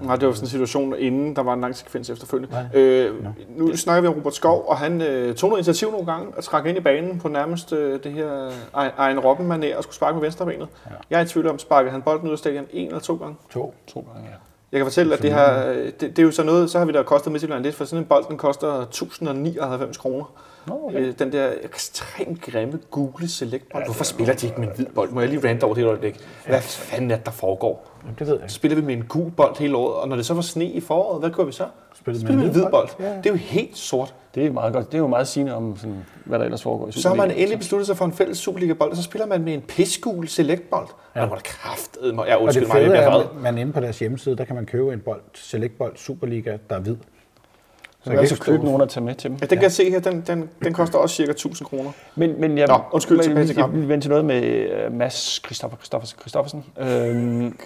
[0.00, 2.54] Nej, det var sådan en situation, inden der var en lang sekvens efterfølgende.
[2.54, 2.80] Nej.
[2.80, 6.32] Øh, nu snakker vi om Robert Skov, og han øh, tog noget initiativ nogle gange
[6.36, 9.96] og trak ind i banen på nærmest øh, det her egen robben manér og skulle
[9.96, 10.68] sparke med venstrebenet.
[10.86, 10.90] Ja.
[11.10, 13.36] Jeg er i tvivl om, sparkede han bolden ud af stadion en eller to gange.
[13.50, 13.74] To.
[13.86, 14.36] To gange, ja.
[14.72, 16.92] Jeg kan fortælle, at det, her, det, det er jo så noget, så har vi
[16.92, 20.24] da kostet Midtjylland lidt, for sådan en bold, den koster 1099 kroner.
[20.70, 20.98] Nå, okay.
[20.98, 23.84] Øh, den der ekstremt grimme Google Select bold.
[23.84, 25.10] Hvorfor spiller de ikke med en hvid bold?
[25.10, 26.18] Må jeg lige rante over det et øjeblik?
[26.46, 27.90] Hvad fanden er det, der foregår?
[28.02, 28.52] Jamen, det ved jeg Så ikke.
[28.52, 30.80] spiller vi med en gul bold hele året, og når det så var sne i
[30.80, 31.64] foråret, hvad gør vi så?
[31.94, 32.88] Spiller vi med en hvid bold.
[33.00, 33.16] Ja, ja.
[33.16, 34.14] Det er jo helt sort.
[34.34, 34.86] Det er meget godt.
[34.86, 37.30] Det er jo meget sigende om, sådan, hvad der ellers foregår i Så har man
[37.30, 40.86] endelig besluttet sig for en fælles Superliga-bold, og så spiller man med en pisgul Select-bold.
[41.16, 41.22] Ja.
[41.22, 42.26] Og mig.
[42.28, 44.92] Jeg Og undskyld mig, jeg er, man inde på deres hjemmeside, der kan man købe
[44.92, 46.96] en bold, Selectbold Superliga, der er hvid.
[48.04, 49.38] Så kan altså købe nogen at tage med til dem.
[49.40, 51.90] Ja, den kan jeg se her, den, den, den koster også cirka 1000 kroner.
[52.14, 53.80] Men, men jeg, Nå, undskyld, men, tilbage til jeg kampen.
[53.80, 56.18] vil vende til noget med uh, Mads Christoffer, Christoffersen.
[56.20, 56.64] Christoffersen.
[56.78, 57.58] Øhm,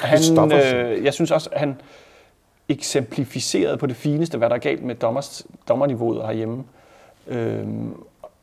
[0.00, 0.76] han, Christoffersen.
[0.76, 1.76] øh, jeg synes også, at han
[2.68, 6.64] eksemplificerede på det fineste, hvad der er galt med dommers, dommerniveauet herhjemme.
[7.28, 7.94] Øhm,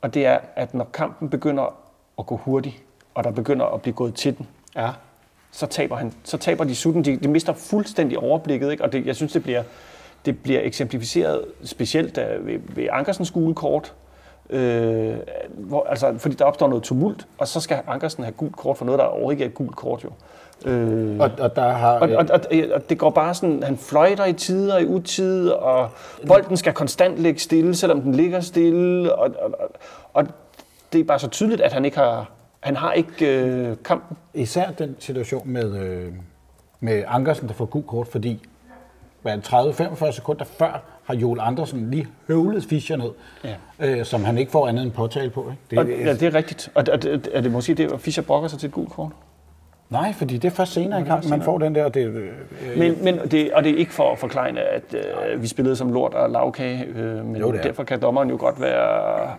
[0.01, 1.75] og det er, at når kampen begynder
[2.19, 2.75] at gå hurtigt,
[3.15, 4.89] og der begynder at blive gået til den, Ja.
[5.51, 7.05] så taber, han, så taber de sutten.
[7.05, 8.83] De, de mister fuldstændig overblikket, ikke?
[8.83, 9.63] og det, jeg synes, det bliver,
[10.25, 13.93] det bliver eksemplificeret specielt uh, ved, ved Ankersens gule kort,
[14.49, 15.15] øh,
[15.49, 18.85] hvor, altså, fordi der opstår noget tumult, og så skal Ankersen have gult kort for
[18.85, 20.03] noget, der overhovedet ikke er et gult kort.
[20.03, 20.09] Jo.
[20.65, 21.99] Øh, Og, og der har...
[21.99, 22.39] og, og, og,
[22.73, 25.89] og det går bare sådan, han fløjter i tider og i utid, og
[26.27, 29.71] bolden skal konstant ligge stille, selvom den ligger stille, og, og,
[30.13, 30.27] og,
[30.93, 34.17] det er bare så tydeligt, at han ikke har, han har ikke øh, kampen.
[34.33, 36.13] Især den situation med, øh,
[36.79, 38.45] med Ankersen, der får gul kort, fordi
[39.23, 43.09] hvad, er det, 30-45 sekunder før har Joel Andersen lige høvlet Fischer ned,
[43.43, 43.55] Ja.
[43.79, 45.51] øh, som han ikke får andet end påtale på.
[45.71, 45.81] Ikke?
[45.81, 46.69] Og, ja, det er rigtigt.
[46.75, 49.11] Og er det, er det måske det, at Fischer brokker sig til et gult kort?
[49.89, 51.89] Nej, fordi det er først senere i kampen, man får den der...
[51.89, 52.31] Det, øh,
[52.77, 55.93] Men, men det, og det er ikke for at forklare, at øh, vi spillede som
[55.93, 57.63] lort og lavkage, øh, men Jo, det er.
[57.63, 59.31] derfor kan dommeren jo godt være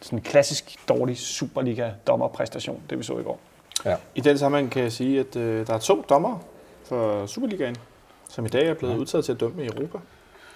[0.00, 3.38] sådan en klassisk dårlig Superliga-dommerpræstation, det vi så i går.
[3.84, 3.94] ja.
[4.14, 6.38] I den sammenhæng kan jeg sige, at øh, der er to dommer
[6.84, 7.76] for Superligaen,
[8.36, 9.98] som i dag er blevet udtaget til at dømme i Europa.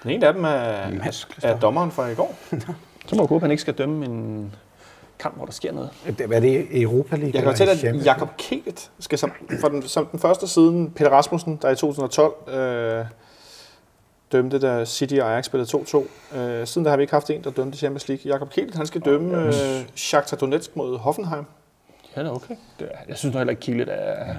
[0.03, 2.35] Den ene af dem er, Mads er dommeren fra i går.
[3.07, 4.55] Så må jeg håbe, at han ikke skal dømme en
[5.19, 5.91] kamp, hvor der sker noget.
[6.07, 7.31] Det- Er det Europa League?
[7.35, 11.11] Jeg kan fortælle, at Jakob Kelt skal som, for den, som den første siden Peter
[11.11, 13.05] Rasmussen, der i 2012 øh,
[14.33, 15.71] dømte, da City og Ajax spillede
[16.33, 16.37] 2-2.
[16.39, 18.33] Øh, siden der har vi ikke haft en, der dømte Champions League.
[18.33, 19.53] Jakob Kelt, han skal dømme øh,
[19.95, 21.45] Shakhtar Donetsk mod Hoffenheim.
[22.17, 22.55] Ja, det er okay.
[22.81, 24.35] Det er, jeg synes nok heller ikke, Kielet er,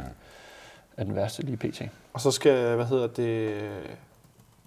[0.97, 1.81] er den værste lige pt.
[2.13, 3.53] Og så skal, hvad hedder det,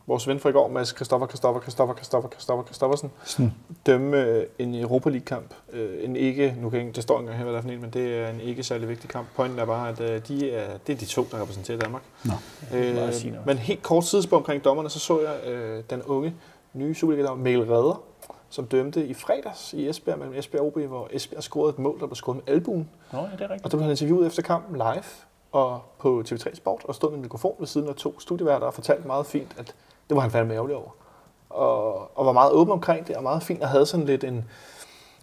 [0.06, 3.10] vores ven fra i går, Mads Christoffer, Christoffer, Christoffer, Christoffer, Christoffer, Christoffersen,
[3.86, 5.54] dømme øh, en Europa League-kamp.
[5.72, 7.62] Øh, En ikke, nu kan jeg ikke, det står ikke engang her, hvad det er
[7.62, 9.26] for en, men det er en ikke særlig vigtig kamp.
[9.36, 12.02] Pointen er bare, at øh, de er, det er de to, der repræsenterer Danmark.
[12.24, 12.32] Nå.
[12.74, 12.94] Øh,
[13.46, 16.34] men helt kort tidsspur omkring dommerne, så så jeg øh, den unge,
[16.72, 18.02] nye Superliga-dommer, Mikkel Redder,
[18.50, 22.00] som dømte i fredags i Esbjerg mellem Esbjerg og OB, hvor Esbjerg scorede et mål,
[22.00, 22.90] der blev scoret med albuen.
[23.12, 23.64] Nå, ja, det er rigtigt.
[23.64, 25.02] Og der blev han interviewet efter kampen live
[25.54, 28.74] og på TV3 Sport, og stod med en mikrofon ved siden af to studieværter og
[28.74, 29.74] fortalte meget fint, at
[30.08, 30.88] det var han fandme ærgerlig over.
[31.50, 34.44] Og, og var meget åben omkring det, og meget fint, og havde sådan lidt en,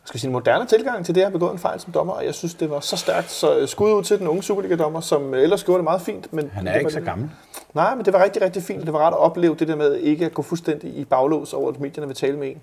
[0.06, 2.26] skal sige, en moderne tilgang til det, at have begået en fejl som dommer, og
[2.26, 3.32] jeg synes, det var så stærkt.
[3.32, 6.34] Så øh, skud ud til den unge Superliga-dommer, som ellers gjorde det meget fint.
[6.34, 7.30] Men Han er ikke var, så gammel.
[7.74, 8.86] Nej, men det var rigtig, rigtig fint.
[8.86, 11.72] Det var ret at opleve det der med ikke at gå fuldstændig i baglås over,
[11.72, 12.62] at medierne vil tale med en.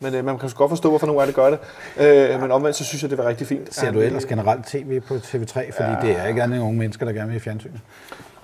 [0.00, 1.58] Men øh, man kan sgu godt forstå, hvorfor nogle af det gør det.
[1.96, 3.74] Øh, men omvendt, så synes jeg, det var rigtig fint.
[3.74, 5.52] Ser du ellers generelt tv på TV3?
[5.52, 5.98] Fordi ja.
[6.02, 7.80] det er ikke andet end unge mennesker, der gerne vil i fjernsynet.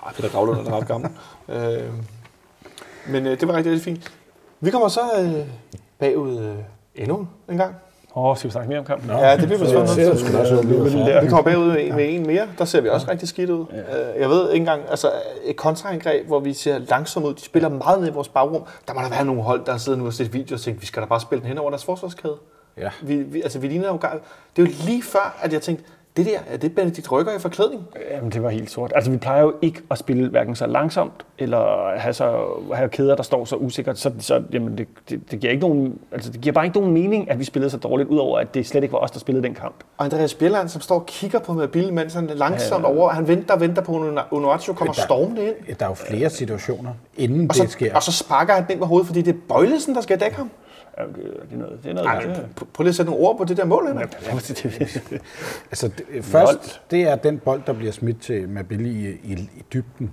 [0.05, 1.09] Ej, Peter Gravlund er ret gammel.
[1.49, 1.83] øh,
[3.07, 4.11] men øh, det var rigtig, rigtig fint.
[4.59, 5.47] Vi kommer så øh,
[5.99, 6.55] bagud øh,
[6.95, 7.75] endnu en gang.
[8.17, 9.09] Åh, oh, skal vi snakke mere om kampen?
[9.09, 9.87] Ja, det bliver spændende.
[9.87, 12.47] så- så- så- så- så- så- så- Vi kommer bagud med, med en mere.
[12.57, 13.65] Der ser vi også rigtig skidt ud.
[13.71, 15.11] Øh, Jeg ved ikke engang, altså
[15.45, 17.33] et kontraangreb, hvor vi ser langsomt ud.
[17.33, 18.63] De spiller meget ned i vores bagrum.
[18.87, 20.85] Der må der være nogle hold, der sidder nu og set video og tænker, vi
[20.85, 22.35] skal da bare spille den hen over deres forsvarskæde.
[22.77, 22.89] Ja.
[23.01, 24.17] Vi, vi, altså, vi ligner jo gar-
[24.55, 25.83] Det er jo lige før, at jeg tænkte,
[26.17, 27.83] det der, er det Benedikt Rykker i forklædning?
[28.11, 28.91] Jamen, det var helt sort.
[28.95, 33.15] Altså, vi plejer jo ikke at spille hverken så langsomt, eller have, så, have kæder,
[33.15, 33.97] der står så usikkert.
[33.99, 36.93] Så, så jamen, det, det, det, giver ikke nogen, altså, det giver bare ikke nogen
[36.93, 39.47] mening, at vi spillede så dårligt, udover at det slet ikke var os, der spillede
[39.47, 39.75] den kamp.
[39.97, 43.09] Og Andreas Bjelland, som står og kigger på med bil, mens han langsomt over.
[43.09, 45.75] Han venter og venter på, at Onuaccio kommer Der- stormende ind.
[45.79, 47.95] Der er jo flere situationer, inden Og det så, sker.
[47.95, 50.37] og så sparker han den ind på hovedet, fordi det er Bøjlesen, der skal dække
[50.37, 50.49] ham.
[50.97, 51.15] Ja, det,
[51.49, 51.79] det er noget.
[51.83, 52.07] Det er noget.
[52.07, 52.23] Ej,
[52.61, 54.07] pr- prøv lige at sætte nogle ord på det der mål, Henrik.
[55.71, 59.63] Altså, det, først, det er den bold, der bliver smidt til Mabili i, i, i
[59.73, 60.11] dybden.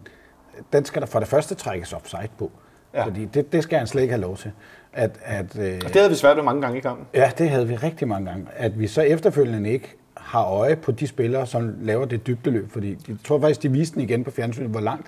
[0.73, 2.51] Den skal der for det første trækkes offside på.
[2.95, 3.05] Ja.
[3.05, 4.51] Fordi det, det skal han slet ikke have lov til.
[4.93, 7.07] At, at, øh, Det havde vi svært ved mange gange i kampen.
[7.15, 8.47] ja, det havde vi rigtig mange gange.
[8.57, 12.73] At vi så efterfølgende ikke har øje på de spillere, som laver det dybdeløb.
[12.73, 15.07] Fordi jeg tror faktisk, de viste den igen på fjernsynet, hvor langt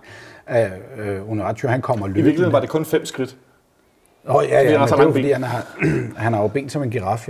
[0.50, 0.56] øh,
[0.96, 2.24] øh, Unaratio, han kommer I løbende.
[2.24, 3.36] virkeligheden var det kun fem skridt.
[4.28, 5.66] Oh, ja, han ja, har men det er fordi, han har,
[6.24, 7.28] han har jo ben som en giraf.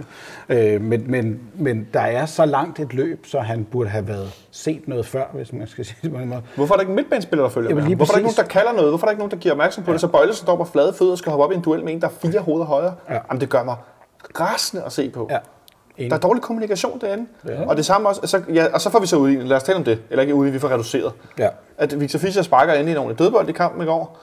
[0.49, 4.47] Øh, men, men, men der er så langt et løb, så han burde have været
[4.51, 6.43] set noget før, hvis man skal sige det på den måde.
[6.55, 7.97] Hvorfor er der ikke en midtbanespiller, der følger Jamen, med?
[7.97, 8.91] Hvorfor er der ikke nogen, der kalder noget?
[8.91, 10.01] Hvorfor er der ikke nogen, der giver opmærksom på det?
[10.01, 12.01] Så Bøjle står på flade fødder og skal hoppe op i en duel med en,
[12.01, 12.95] der er fire hoveder højere.
[13.11, 13.19] Ja.
[13.31, 13.77] Jamen, det gør mig
[14.41, 15.29] rasende at se på.
[15.31, 15.39] Ja.
[16.09, 17.27] Der er dårlig kommunikation derinde.
[17.49, 17.69] Ja.
[17.69, 19.63] Og det samme også, så, ja, og så får vi så ud i, lad os
[19.63, 21.13] tale om det, eller ikke ud i, vi får reduceret.
[21.39, 21.49] Ja.
[21.79, 24.19] At Victor Fischer sparker ind i en ordentlig dødbold i kampen i går,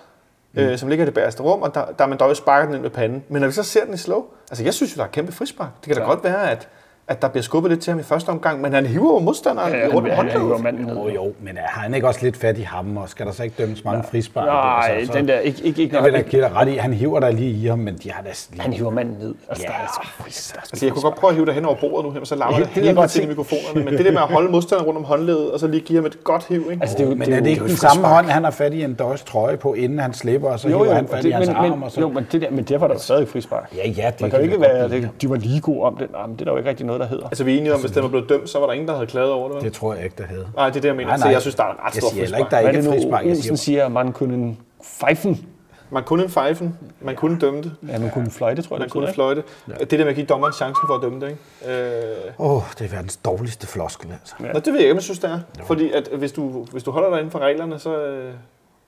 [0.54, 0.62] mm.
[0.62, 2.82] øh, som ligger i det bagerste rum, og der, der man dog sparker den ind
[2.82, 3.24] med panden.
[3.30, 5.32] Men når vi så ser den i slow, altså jeg synes jo, der er kæmpe
[5.32, 5.70] frispark.
[5.82, 6.68] Det kan da godt være, at,
[7.12, 9.72] at der bliver skubbet lidt til ham i første omgang, men han hiver jo modstanderen
[9.74, 10.64] Ja, ja, han, rundt om han, han hiver håndledet.
[10.64, 10.96] manden ned.
[10.96, 13.32] Jo, jo, men er, har han ikke også lidt fat i ham, og skal der
[13.32, 14.46] så ikke dømmes mange frispark?
[14.46, 16.76] Nej, Altså, så- den der, ikke, ikke, ikke Jeg vil da give dig ret i,
[16.76, 18.62] han hiver der lige i ham, men de har da lige...
[18.62, 19.34] han hiver manden ned.
[19.50, 19.74] Altså, Ja.
[19.74, 20.24] der er sgu
[20.72, 22.36] Altså, jeg kunne godt prøve at hive dig hen over bordet nu, her, men så
[22.36, 23.86] larmer det helt godt til mikrofonerne.
[23.86, 26.06] Men det der med at holde modstanderen rundt om håndledet, og så lige give ham
[26.06, 26.82] et godt hiv, ikke?
[26.82, 28.74] Altså, det er jo, Men det er det ikke den samme hånd, han har fat
[28.74, 31.10] i en døjs trøje på, inden han slipper, og så Jo, hiver jo, han og
[31.10, 33.74] fat i hans men, arm, jo, men, det der, men derfor er der stadig frispark.
[33.76, 34.90] Ja, ja, det kan jo ikke være,
[35.22, 36.08] de var lige gode om det.
[36.10, 37.28] Det er der jo ikke rigtig noget, der hedder.
[37.28, 38.94] Altså, vi er enige om, hvis den var blevet dømt, så var der ingen, der
[38.94, 39.64] havde klaget over det, vel?
[39.64, 40.48] Det tror jeg ikke, der havde.
[40.56, 41.10] Nej, det er det, jeg mener.
[41.10, 41.34] Nej, Så nej.
[41.34, 42.52] jeg synes, der er en ret Jeg stor siger heller ikke, frispark.
[42.52, 43.26] der er Hvad er ikke det et nu, frispark.
[43.26, 45.48] Jeg siger, siger, man kunne fejfen.
[45.94, 48.86] Man kunne en fejfen, man kunne dømme det, Ja, man kunne fløjte, tror jeg, man
[48.86, 49.44] det kunne kunne, fløjte.
[49.80, 51.30] Det der med at give dommeren chancen for at dømme det,
[51.66, 51.82] ikke?
[51.82, 54.36] Øh, åh, oh, det er verdens dårligste floskel, altså.
[54.40, 55.40] Nå, det ved jeg ikke, om jeg synes, det er.
[55.66, 58.34] Fordi at hvis du, hvis du holder dig inden for reglerne, så, øh,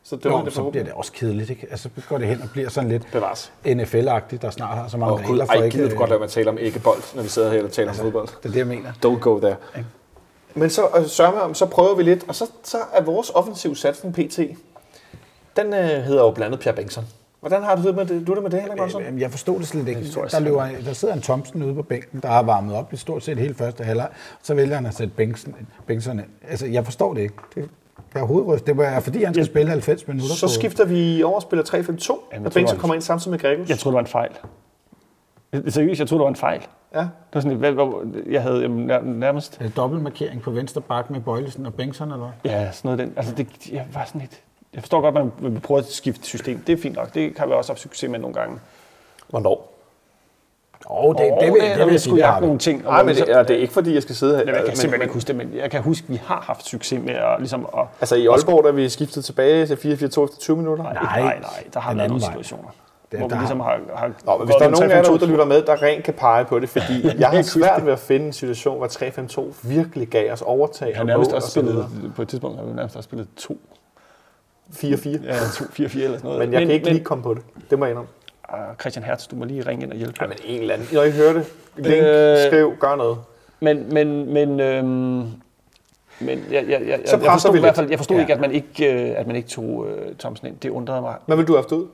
[0.03, 1.67] så dømmer Jo, det så bliver det også kedeligt, ikke?
[1.71, 3.53] Altså, så går det hen og bliver sådan lidt Bevares.
[3.65, 5.77] NFL-agtigt, der snart har så mange gud, regler for ej, ikke...
[5.77, 7.95] gider du godt lade mig tale om æggebold, når vi sidder her og taler om
[7.97, 8.27] fodbold.
[8.27, 8.91] Det er det, jeg mener.
[9.05, 9.55] Don't go there.
[10.53, 13.75] Men så øh, sørger om, så prøver vi lidt, og så, så er vores offensiv
[13.75, 14.39] satsning PT,
[15.57, 17.05] den øh, hedder jo blandt andet Pierre Bengtsson.
[17.39, 19.03] Hvordan har du det med det, du det med det, Henrik Monson?
[19.03, 20.01] Jamen, jeg forstod det slet ikke.
[20.31, 23.23] Der, løber, der sidder en Thompson ude på bænken, der har varmet op i stort
[23.23, 24.09] set hele første halvleg.
[24.41, 25.13] Så vælger han at sætte
[25.87, 26.27] Bengtsen ind.
[26.49, 27.35] Altså, jeg forstår det ikke.
[27.55, 27.69] Det,
[28.13, 28.67] jeg er hovedryst.
[28.67, 31.73] Det var fordi, han skal spille 90 minutter Så skifter vi over og spiller 3-5-2,
[32.33, 33.69] Jamen, og Bengtsson tror, kommer ind samtidig med Gregus.
[33.69, 34.31] Jeg troede, det var en fejl.
[35.71, 36.61] Seriøst, jeg troede, det var en fejl.
[36.95, 36.99] Ja.
[36.99, 37.73] Det var sådan, hvad,
[38.29, 39.57] jeg havde jamen, nær- nærmest...
[39.59, 42.51] Er det dobbeltmarkering på venstre bak med Bøjlesen og Bengtsson, eller hvad?
[42.51, 43.13] Ja, sådan noget den.
[43.17, 44.41] Altså, det, jeg var sådan lidt...
[44.73, 46.59] Jeg forstår godt, at man vil prøve at skifte system.
[46.67, 47.13] Det er fint nok.
[47.13, 48.59] Det kan vi også have succes med nogle gange.
[49.29, 49.72] Hvornår?
[50.89, 52.25] Åh, oh, det, det, Åh, det, vil, det, når vil vi jeg sige, skulle det
[52.25, 52.47] har jagte vi.
[52.47, 52.83] nogle ting.
[52.83, 54.43] Nej, men det, er, det er ikke fordi, jeg skal sidde her.
[54.43, 56.65] Jeg kan men- simpelthen ikke huske det, men jeg kan huske, at vi har haft
[56.67, 57.83] succes med at, ligesom at...
[58.01, 60.83] Altså i Aalborg, da vi skiftede tilbage til 4-4-2 efter 20 minutter.
[60.83, 61.63] Nej, Nej, nej.
[61.73, 62.63] Der har været nogle situationer.
[63.11, 65.17] Det- hvor vi der ligesom har, har Nå, men hvis der er nogen af jer
[65.17, 67.99] der lytter med, der rent kan pege på det, fordi jeg har svært ved at
[67.99, 71.87] finde en situation, hvor 3-5-2 virkelig gav os overtag Jeg har og nærmest også spillet,
[72.15, 73.57] på et tidspunkt har vi nærmest også spillet to.
[74.73, 75.25] 4-4.
[75.25, 76.39] Ja, to, fire, fire eller sådan noget.
[76.39, 77.41] Men jeg kan ikke lige komme på det.
[77.69, 78.09] Det må jeg indrømme.
[78.53, 80.17] Uh, Christian Hertz, du må lige ringe ind og hjælpe.
[80.21, 80.87] Ja, men en eller anden.
[80.91, 81.45] Når I hører det,
[81.77, 83.17] link, Øh, skriv, gør noget.
[83.59, 84.85] Men, men, men, øhm,
[86.19, 88.21] men jeg, jeg, jeg, jeg, Så jeg forstod, i hvert fald, jeg forstod Ja.
[88.21, 90.57] ikke, at man ikke, øh, at man ikke tog øh, Thomsen ind.
[90.57, 91.15] Det undrede mig.
[91.25, 91.87] Hvad vil du have haft ud?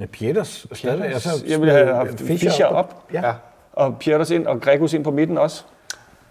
[0.00, 0.66] Ja, Pieters.
[0.72, 1.14] Stadigvæk.
[1.14, 3.04] Og så Jeg ville have haft Fischer op.
[3.12, 3.26] Ja.
[3.26, 3.32] Ja.
[3.72, 5.64] Og Pieters ind, og Gregos ind på midten også.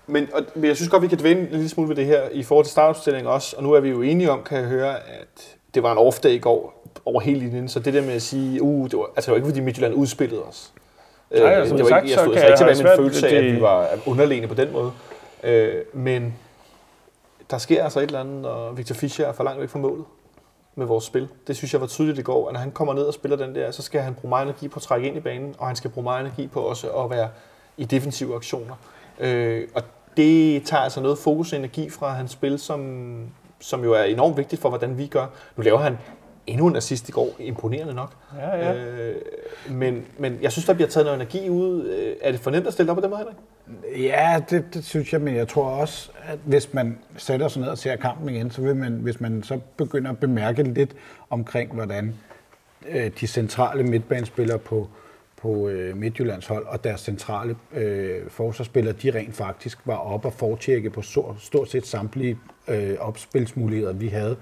[0.07, 2.21] Men, og, men jeg synes godt, vi kan dvæle en lille smule ved det her
[2.31, 3.55] i forhold til startopstillingen også.
[3.57, 6.29] Og nu er vi jo enige om, kan jeg høre, at det var en off-day
[6.29, 7.69] i går over hele linjen.
[7.69, 9.93] Så det der med at sige, uh, det var, altså, det var ikke fordi Midtjylland
[9.93, 10.73] udspillede os.
[11.31, 13.27] Øh, Nej, som det var sagt, ikke, jeg stod altså ikke tilbage med en følelse
[13.27, 14.91] af, at vi var underlegne på den måde.
[15.43, 16.35] Øh, men
[17.51, 20.05] der sker altså et eller andet, og Victor Fischer er for langt væk fra målet
[20.75, 21.27] med vores spil.
[21.47, 23.55] Det synes jeg var tydeligt i går, at når han kommer ned og spiller den
[23.55, 25.75] der, så skal han bruge meget energi på at trække ind i banen, og han
[25.75, 27.29] skal bruge meget energi på også at være
[27.77, 28.75] i defensive aktioner.
[29.19, 29.83] Øh, og
[30.17, 32.79] det tager altså noget fokus og energi fra hans spil, som,
[33.59, 35.25] som jo er enormt vigtigt for, hvordan vi gør.
[35.57, 35.97] Nu laver han
[36.47, 38.13] endnu en assist i går, imponerende nok.
[38.37, 38.73] Ja, ja.
[38.75, 39.15] Øh,
[39.69, 41.85] men, men jeg synes, der bliver taget noget energi ud.
[41.85, 44.03] Øh, Er det for nemt at stille op på den måde, Henrik?
[44.03, 47.69] Ja, det, det synes jeg, men jeg tror også, at hvis man sætter sig ned
[47.69, 50.91] og ser kampen igen, så vil man, hvis man så begynder at bemærke lidt
[51.29, 52.15] omkring, hvordan
[52.89, 54.87] øh, de centrale midtbanespillere på,
[55.41, 60.33] på øh, Midtjyllands hold og deres centrale øh, forsvarsspillere, de rent faktisk var oppe og
[60.33, 64.35] fortjekke på stort, stort set samtlige øh, opspilsmuligheder, vi havde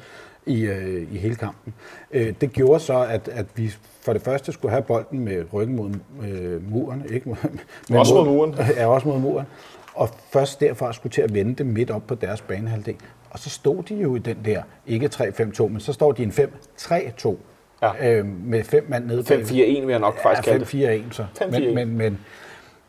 [0.46, 1.74] i, øh, i hele kampen.
[2.12, 5.76] Øh, det gjorde så, at, at vi for det første skulle have bolden med ryggen
[5.76, 5.92] mod
[6.28, 7.06] øh, muren.
[7.10, 7.30] Ikke?
[7.90, 8.56] Men Også mod muren.
[8.78, 9.46] Ja, også mod muren.
[9.94, 12.96] Og først derfra skulle til at vende det midt op på deres banehalvdel.
[13.30, 16.26] Og så stod de jo i den der, ikke 3-5-2, men så står de i
[16.26, 17.36] en 5-3-2.
[17.82, 18.12] Ja.
[18.12, 19.22] øh, med fem mand nede.
[19.22, 20.74] 5-4-1 vil jeg nok faktisk kalde det.
[20.74, 21.26] Ja, 5-4-1 så.
[21.42, 21.60] 5-4-1.
[21.60, 22.20] Men, men, men,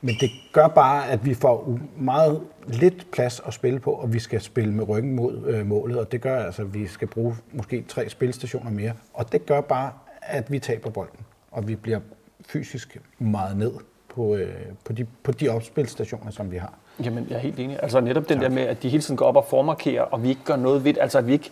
[0.01, 4.19] men det gør bare, at vi får meget lidt plads at spille på, og vi
[4.19, 7.37] skal spille med ryggen mod øh, målet, og det gør altså, at vi skal bruge
[7.53, 8.93] måske tre spilstationer mere.
[9.15, 11.21] Og det gør bare, at vi taber bolden,
[11.51, 12.01] og vi bliver
[12.47, 13.73] fysisk meget ned
[14.15, 14.49] på, øh,
[14.85, 16.75] på, de, på de opspilstationer, som vi har.
[17.05, 17.79] Jamen, jeg er helt enig.
[17.83, 20.29] Altså netop den der med, at de hele tiden går op og formarkerer, og vi
[20.29, 21.01] ikke gør noget ved det.
[21.01, 21.51] Altså, at vi ikke...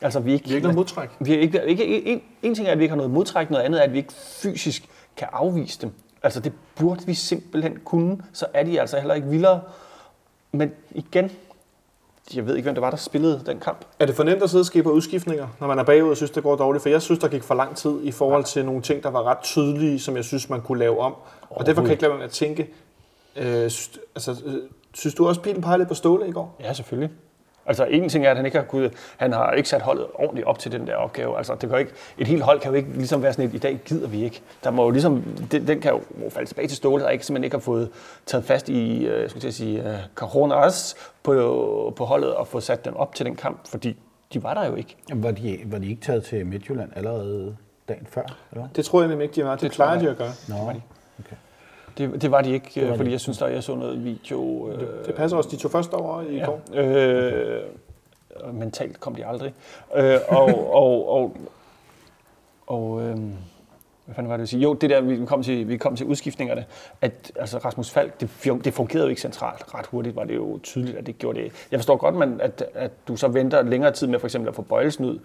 [0.00, 1.08] Altså, vi ikke, Vi har ikke noget modtræk.
[1.20, 3.64] Vi har ikke, ikke, en, en ting er, at vi ikke har noget modtræk, noget
[3.64, 5.92] andet er, at vi ikke fysisk kan afvise dem.
[6.22, 9.60] Altså, det burde vi simpelthen kunne, så er de altså heller ikke vildere.
[10.52, 11.30] Men igen,
[12.34, 13.84] jeg ved ikke, hvem det var, der spillede den kamp.
[13.98, 16.16] Er det for nemt at sidde og ske på udskiftninger, når man er bagud og
[16.16, 16.82] synes, det går dårligt?
[16.82, 19.22] For jeg synes, der gik for lang tid i forhold til nogle ting, der var
[19.22, 21.14] ret tydelige, som jeg synes, man kunne lave om.
[21.50, 22.70] Og derfor kan jeg ikke lade være med at tænke,
[23.36, 24.62] øh, synes, altså, øh,
[24.94, 26.56] synes du også, pilen pegede lidt på Ståle i går?
[26.60, 27.10] Ja, selvfølgelig.
[27.66, 30.46] Altså, en ting er, at han ikke har, kunnet, han har ikke sat holdet ordentligt
[30.46, 31.38] op til den der opgave.
[31.38, 33.58] Altså, det kan ikke, et helt hold kan jo ikke ligesom være sådan et, i
[33.58, 34.42] dag gider vi ikke.
[34.64, 37.26] Der må jo ligesom, den, den kan jo må falde tilbage til Ståle, der ikke,
[37.26, 37.90] simpelthen ikke har fået
[38.26, 42.46] taget fast i, øh, jeg skulle til at sige, uh, coronas på, på holdet og
[42.46, 43.96] få sat dem op til den kamp, fordi
[44.34, 44.96] de var der jo ikke.
[45.12, 47.56] Var de, var de ikke taget til Midtjylland allerede
[47.88, 48.38] dagen før?
[48.52, 48.68] Eller?
[48.76, 49.52] Det tror jeg nemlig ikke, de var.
[49.52, 50.00] Det, det plejer jeg.
[50.00, 50.32] de at gøre.
[50.48, 51.36] Nå, okay.
[52.00, 53.12] Det, det var de ikke, var de fordi ikke.
[53.12, 54.70] jeg synes, der jeg så noget video.
[54.72, 55.50] Øh, Det passer også.
[55.50, 56.60] De to første år i ja, går.
[56.74, 57.60] øh,
[58.36, 59.54] og mentalt kom de aldrig.
[59.96, 61.36] Øh, og, og, og,
[62.66, 63.16] og øh,
[64.04, 64.62] hvad fanden var det, sige?
[64.62, 66.64] Jo, det der, vi kom til, vi kom til udskiftningerne,
[67.00, 68.30] at altså Rasmus Falk, det,
[68.64, 69.74] det fungerede jo ikke centralt.
[69.74, 71.52] Ret hurtigt var det jo tydeligt, at det gjorde det.
[71.70, 74.54] Jeg forstår godt, man, at, at du så venter længere tid med for eksempel at
[74.54, 75.18] få bøjelsen ud,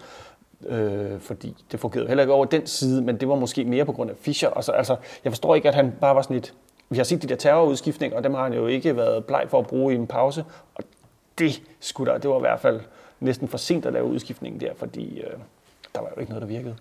[0.68, 3.92] øh, fordi det fungerede heller ikke over den side, men det var måske mere på
[3.92, 4.50] grund af Fischer.
[4.50, 6.54] Og så, altså, jeg forstår ikke, at han bare var sådan lidt...
[6.90, 9.60] Vi har set de der terrorudskiftninger, og dem har han jo ikke været bleg for
[9.60, 10.46] at bruge i en pause.
[10.76, 10.84] Og
[11.40, 12.82] det skulle der, det var i hvert fald
[13.20, 15.34] næsten for sent at lave udskiftningen der, fordi øh,
[15.96, 16.76] der var jo ikke noget, der virkede.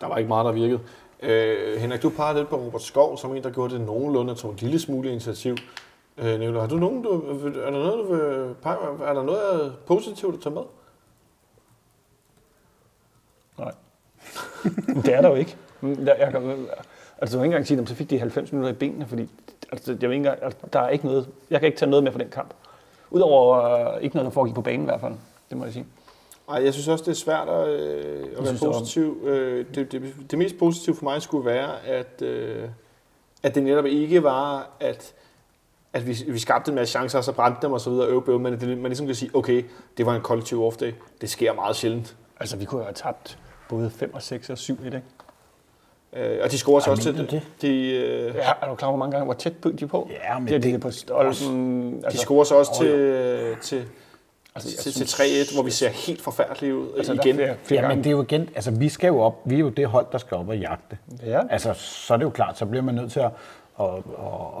[0.00, 0.80] Der var ikke meget, der virkede.
[1.22, 4.50] Øh, Henrik, du pegede lidt på Robert Skov, som en, der gjorde det nogenlunde, tog
[4.50, 5.56] en lille smule initiativ.
[6.18, 7.10] Øh, Nicolai, har du nogen, du,
[7.46, 10.62] er der noget, du vil pege, er der noget positivt at tage med?
[13.58, 13.72] Nej.
[15.04, 15.56] Det er der jo ikke.
[15.82, 16.32] Jeg, jeg
[17.18, 19.28] altså, vil ikke engang sige, at så fik de 90 minutter i benene, fordi
[19.72, 22.12] altså, jeg ikke engang, altså, der er ikke noget, jeg kan ikke tage noget med
[22.12, 22.54] fra den kamp.
[23.10, 25.14] Udover øh, ikke noget, der foregik på banen i hvert fald.
[25.50, 25.86] Det må jeg sige.
[26.48, 29.18] Ej, jeg synes også, det er svært at, øh, at være positiv.
[29.24, 32.68] Øh, det, det, det mest positive for mig skulle være, at, øh,
[33.42, 35.14] at det netop ikke var, at,
[35.92, 38.24] at vi, vi skabte en masse chancer, og så brændte dem og så videre, øv,
[38.24, 39.64] bøv, men det, man ligesom kan sige, okay,
[39.96, 40.92] det var en kollektiv off-day.
[41.20, 42.16] Det sker meget sjældent.
[42.40, 45.02] Altså, vi kunne jo have tabt både 5 og 6 og 7 i det.
[46.12, 48.96] Øh, og de scorer så også til du De, øh, Ja, er du klar, hvor
[48.98, 50.10] mange gange hvor tæt på de er på?
[50.24, 52.02] Ja, men det, de det- på stolpen.
[52.12, 52.90] de scorer så også jo.
[52.90, 53.84] til, til,
[54.54, 55.14] Altså, til, til synes-
[55.50, 57.36] 3-1, hvor vi ser helt forfærdelige ud Altså, altså, der er igen.
[57.36, 59.58] flere, flere Ja, men det er jo igen, altså vi skal jo op, vi er
[59.58, 60.98] jo det hold, der skal op og jagte.
[61.26, 61.40] Ja.
[61.50, 63.30] Altså, så er det jo klart, så bliver man nødt til at,
[63.80, 63.94] at, at,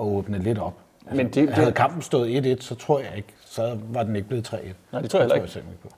[0.00, 0.72] åbne lidt op.
[1.06, 4.16] Altså, Men det- det- havde kampen stået 1-1, så tror jeg ikke, så var den
[4.16, 4.56] ikke blevet 3-1.
[4.92, 5.42] Nej, det tror jeg heller ikke.
[5.44, 5.88] jeg simpelthen ikke på.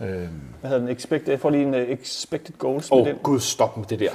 [0.00, 0.88] Øhm, Hvad hedder den?
[0.96, 3.14] Expected, jeg får lige en uh, expected goals Åh, med den.
[3.14, 4.10] oh, gud, stop med det der.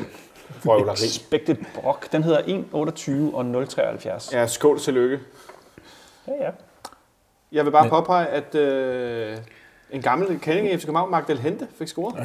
[0.51, 0.93] Frøvleri.
[0.93, 2.11] Expected Brock.
[2.11, 4.37] Den hedder 1,28 og 0,73.
[4.37, 5.19] Ja, skål til lykke.
[6.27, 6.49] Ja, ja.
[7.51, 7.89] Jeg vil bare Men...
[7.89, 9.37] påpege, at øh,
[9.91, 12.15] en gammel kending i FC København, Magdal Hente, fik scoret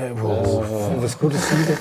[0.99, 1.79] Hvad skulle du sige det?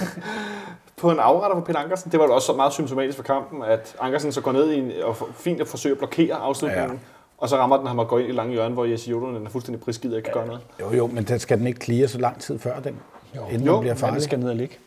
[1.02, 2.12] på en afretter på Peter Ankersen.
[2.12, 4.80] Det var da også så meget symptomatisk for kampen, at Ankersen så går ned i
[4.80, 6.90] en, og fint at forsøge at blokere afslutningen.
[6.90, 6.94] Ja.
[6.94, 7.00] Ja.
[7.42, 9.50] Og så rammer den ham og går ind i lange hjørne, hvor Jesse Jodonen er
[9.50, 10.62] fuldstændig prisgivet og ikke kan gøre noget.
[10.80, 12.96] Jo, jo, men den skal den ikke clear så lang tid før den,
[13.36, 13.42] jo.
[13.52, 14.22] inden Jo, den bliver det farlig.
[14.22, 14.78] skal ned og ligge.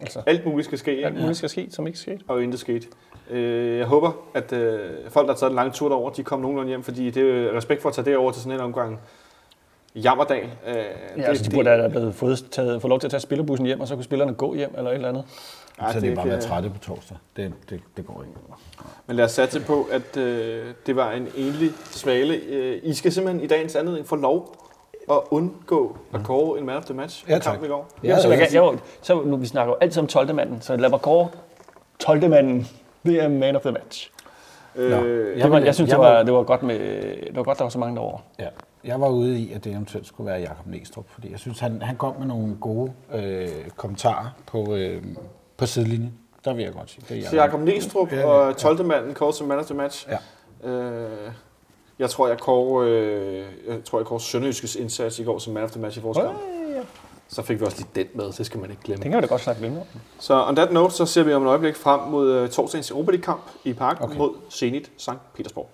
[0.00, 2.18] Altså, Alt muligt skal ske, alt muligt skal ske, som ikke skete.
[2.28, 2.86] og intet skete.
[3.30, 6.42] Øh, jeg håber, at øh, folk, der har taget en lang tur derover, de kommer
[6.42, 8.64] nogenlunde hjem, fordi det er jo respekt for at tage det over til sådan en
[8.64, 8.98] omgang
[9.94, 10.44] jammerdal.
[10.66, 10.74] Øh,
[11.16, 13.80] Ja, altså, de burde have blevet fået, taget, fået lov til at tage spillerbussen hjem,
[13.80, 15.24] og så kunne spillerne gå hjem eller et eller andet.
[15.80, 17.16] Ja, så det er bare ikke, være trætte på torsdag.
[17.36, 18.34] Det, det, det går ikke.
[19.06, 22.34] Men lad os satse på, at øh, det var en enlig svale.
[22.34, 24.56] Øh, I skal simpelthen i dagens anledning få lov
[25.10, 27.88] at undgå at kåre en man of the match Ja, kampen i går.
[28.04, 30.34] Ja, så, jeg, kan- jeg, var- så nu, vi snakker jo altid om 12.
[30.34, 31.28] manden, så lad mig kåre
[31.98, 32.28] 12.
[32.30, 32.66] manden.
[33.06, 34.10] Det er man of the match.
[34.76, 36.78] Øh, Det var, vil- jeg synes, jeg det, var, vil- det var godt med,
[37.26, 38.18] det var godt, der var så mange derovre.
[38.38, 38.46] Ja.
[38.84, 41.82] Jeg var ude i, at det eventuelt skulle være Jakob Næstrup, fordi jeg synes, han,
[41.82, 45.02] han kom med nogle gode øh, kommentarer på, øh,
[45.62, 46.12] på sidelinjen.
[46.44, 47.04] Der vil jeg godt sige.
[47.08, 48.84] Det er Så Jakob Næstrup Ja, ja, og 12.
[48.84, 50.08] manden kåret som man of the match.
[50.64, 50.70] Ja.
[50.70, 51.32] Øh,
[51.98, 55.62] jeg tror, jeg kårer, øh, jeg tror, jeg kårer Sønderjyskes indsats i går som man
[55.62, 56.38] of the match i vores kamp.
[57.28, 59.02] Så fik vi også lige den med, det skal man ikke glemme.
[59.02, 59.86] Den kan vi da godt snakke lidt om.
[60.18, 63.10] Så on that note, så ser vi om et øjeblik frem mod uh, torsdagens Europa
[63.10, 64.14] League-kamp i Parken okay.
[64.14, 64.18] Okay.
[64.18, 65.10] mod Zenit St.
[65.34, 65.68] Petersborg.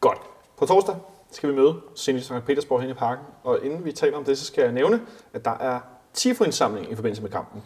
[0.00, 0.18] Godt.
[0.58, 0.94] På torsdag
[1.36, 2.32] skal vi møde Cindy St.
[2.46, 3.24] Petersborg hen i parken.
[3.44, 5.00] Og inden vi taler om det, så skal jeg nævne,
[5.32, 5.80] at der er
[6.14, 7.62] Tifo-indsamling i forbindelse med kampen.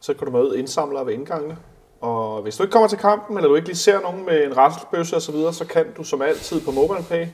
[0.00, 1.58] Så kan du møde indsamlere ved indgangene.
[2.00, 4.56] Og hvis du ikke kommer til kampen, eller du ikke lige ser nogen med en
[4.56, 7.26] rasselsbøsse osv., så, videre, så kan du som altid på MobilePay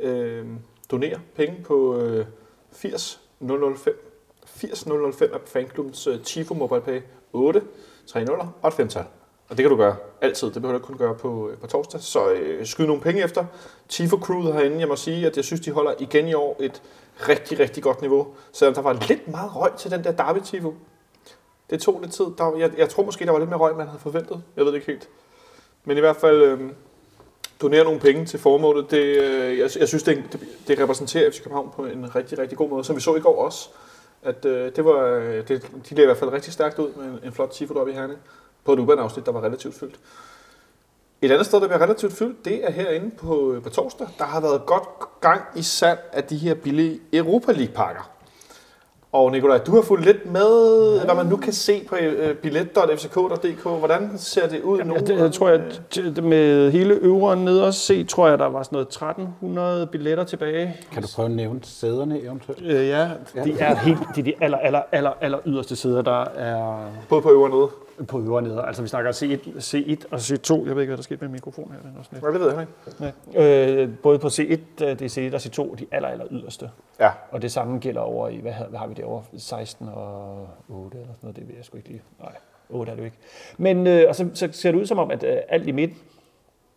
[0.00, 0.46] øh,
[0.90, 2.26] donere penge på øh,
[2.72, 3.94] 80 005.
[4.46, 7.00] 80 005 er fanklubbens øh, Tifo MobilePay
[7.32, 7.62] 8,
[8.06, 9.04] 3 0 og et 5 -tal.
[9.48, 10.46] Og det kan du gøre altid.
[10.50, 12.00] Det behøver du ikke kun gøre på, øh, på torsdag.
[12.00, 13.44] Så øh, skyd nogle penge efter.
[13.88, 16.82] Tifo Crewet herinde, jeg må sige, at jeg synes, de holder igen i år et
[17.28, 18.26] rigtig, rigtig godt niveau.
[18.52, 20.74] Selvom der var lidt meget røg til den der Derby Tifo.
[21.70, 22.24] Det tog lidt tid.
[22.38, 24.42] Der, var- jeg, jeg tror måske, der var lidt mere røg, man havde forventet.
[24.56, 25.08] Jeg ved det ikke helt.
[25.84, 26.60] Men i hvert fald øh,
[27.62, 28.90] donere nogle penge til formålet.
[28.90, 32.58] Det, øh, jeg, jeg synes, det, det, det repræsenterer FC København på en rigtig, rigtig
[32.58, 32.84] god måde.
[32.84, 33.68] Som vi så i går også.
[34.22, 37.04] At øh, det var, øh, det, de lavede i hvert fald rigtig stærkt ud med
[37.04, 38.18] en, en flot tifo deroppe i Herning.
[38.66, 39.94] På et uban-afsnit, der var relativt fyldt.
[41.22, 44.06] Et andet sted, der bliver relativt fyldt, det er herinde på, på torsdag.
[44.18, 44.88] Der har været godt
[45.20, 48.10] gang i salg af de her billige Europa League-pakker.
[49.12, 53.62] Og Nikolaj, du har fulgt lidt med, hvad man nu kan se på øh, billet.fck.dk.
[53.62, 54.94] Hvordan ser det ud nu?
[54.94, 55.60] Ja, det, jeg tror, jeg
[55.94, 60.24] t- med hele øveren nede og se, tror jeg, der var sådan noget 1300 billetter
[60.24, 60.76] tilbage.
[60.92, 62.62] Kan du prøve at nævne sæderne eventuelt?
[62.62, 63.10] Øh, ja,
[63.44, 67.22] de er helt, de, er de aller, aller, aller, aller yderste sider, der er Både
[67.22, 67.68] på øvre og nede.
[68.08, 68.62] På øveren nede.
[68.66, 70.66] Altså vi snakker C1, C1 og C2.
[70.66, 71.80] Jeg ved ikke, hvad der skete med mikrofonen her.
[71.80, 72.72] Den er sådan Ja, det ved jeg ikke.
[73.00, 73.14] lidt.
[73.34, 73.82] Ja.
[73.82, 74.58] Øh, både på C1, øh,
[74.98, 76.70] det er C1 og C2, de aller, aller yderste.
[77.00, 79.24] Ja, Og det samme gælder over i, hvad, har- hvad har vi derovre?
[79.38, 82.02] 16 og 8 eller sådan noget, det ved jeg sgu ikke lige.
[82.20, 82.32] Nej,
[82.70, 83.18] 8 er det jo ikke.
[83.58, 85.90] Men øh, og så, så ser det ud som om, at øh, alt i midt,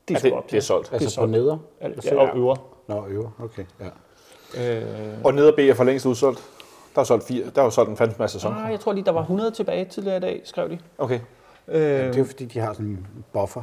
[0.08, 0.52] det er ja det, op til.
[0.52, 0.94] det er solgt.
[0.94, 1.32] Altså på solgt.
[1.32, 1.58] neder?
[1.82, 2.56] Alt, ja, og øver.
[2.88, 3.30] Nå, øver.
[3.44, 3.86] Okay, ja.
[4.82, 6.44] Øh, Og nede og B er for længst udsolgt.
[6.96, 7.44] Der er solgt fire.
[7.56, 8.58] Der er jo solgt en fandens masse sæson.
[8.58, 10.80] ah, jeg tror lige, der var 100 tilbage tidligere i dag, skrev de.
[10.98, 11.20] Okay,
[11.68, 13.62] Øh, Det er jo fordi, de har sådan en buffer,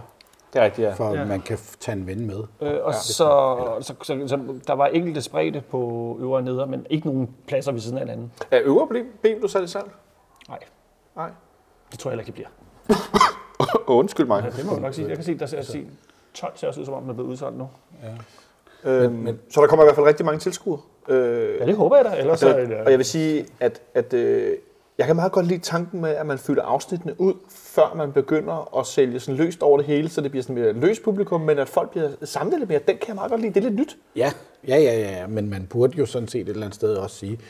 [0.53, 0.93] det er rigtigt, ja.
[0.95, 1.25] for Ja.
[1.25, 2.39] man kan tage en ven med.
[2.61, 3.13] Øh, og ja, så,
[3.81, 7.73] så, så, så, der var enkelte spredte på øvre og neder, men ikke nogen pladser
[7.73, 8.33] ved siden af hinanden.
[8.51, 9.91] Er øvre B du sat i salg?
[10.49, 10.59] Nej,
[11.17, 11.31] Nej.
[11.91, 12.49] det tror jeg heller ikke, det
[12.87, 13.89] bliver.
[13.99, 14.45] Undskyld mig.
[14.45, 15.09] Ja, det må jeg nok sige.
[15.09, 15.79] Jeg kan se, der ser altså,
[16.35, 17.69] 12 ser også ud, som om den er blevet udsolgt nu.
[18.85, 20.81] Øhm, men, så der kommer i hvert fald rigtig mange tilskuere.
[21.09, 22.11] Øh, Ja, det håber jeg da.
[22.19, 24.53] Ellers så, Så, og jeg vil sige, at, at øh,
[24.99, 28.79] jeg kan meget godt lide tanken med, at man fylder afsnittene ud, før man begynder
[28.79, 31.59] at sælge sådan løst over det hele, så det bliver sådan mere løst publikum, men
[31.59, 33.55] at folk bliver samlet lidt mere, den kan jeg meget godt lide.
[33.55, 33.97] Det er lidt nyt.
[34.17, 34.33] Ja,
[34.69, 37.41] ja, ja, ja, men man burde jo sådan set et eller andet sted også sige,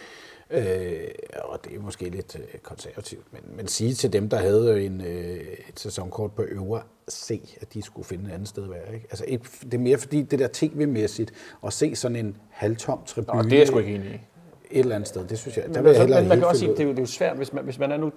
[0.50, 1.08] øh,
[1.44, 5.00] og det er måske lidt øh, konservativt, men, men sige til dem, der havde en,
[5.00, 5.36] øh,
[5.68, 8.94] et sæsonkort på øvre C, at de skulle finde et andet sted at være.
[8.94, 9.06] Ikke?
[9.10, 11.32] Altså, ikke, det er mere fordi det der tv-mæssigt,
[11.66, 14.14] at se sådan en halvtom tribune Nå, det er jeg sgu ikke enig i.
[14.70, 16.38] et eller andet sted, det synes jeg, der men, vil jeg så, hellere men man
[16.38, 17.96] kan også sige, det er, jo, det er jo svært, hvis man, hvis man er
[17.96, 18.12] nu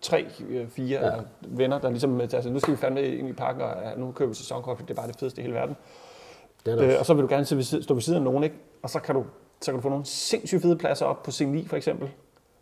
[0.00, 1.12] tre, øh, fire ja.
[1.12, 4.28] eller venner, der ligesom, altså nu skal vi fandme ind i parken, og nu køber
[4.28, 5.76] vi sæsonkort, for det er bare det fedeste i hele verden.
[6.66, 8.56] Det er der Øh, og så vil du gerne stå ved siden af nogen, ikke?
[8.82, 9.24] Og så kan du,
[9.64, 12.08] så kan du få nogle sindssygt fede pladser op på C9 for eksempel.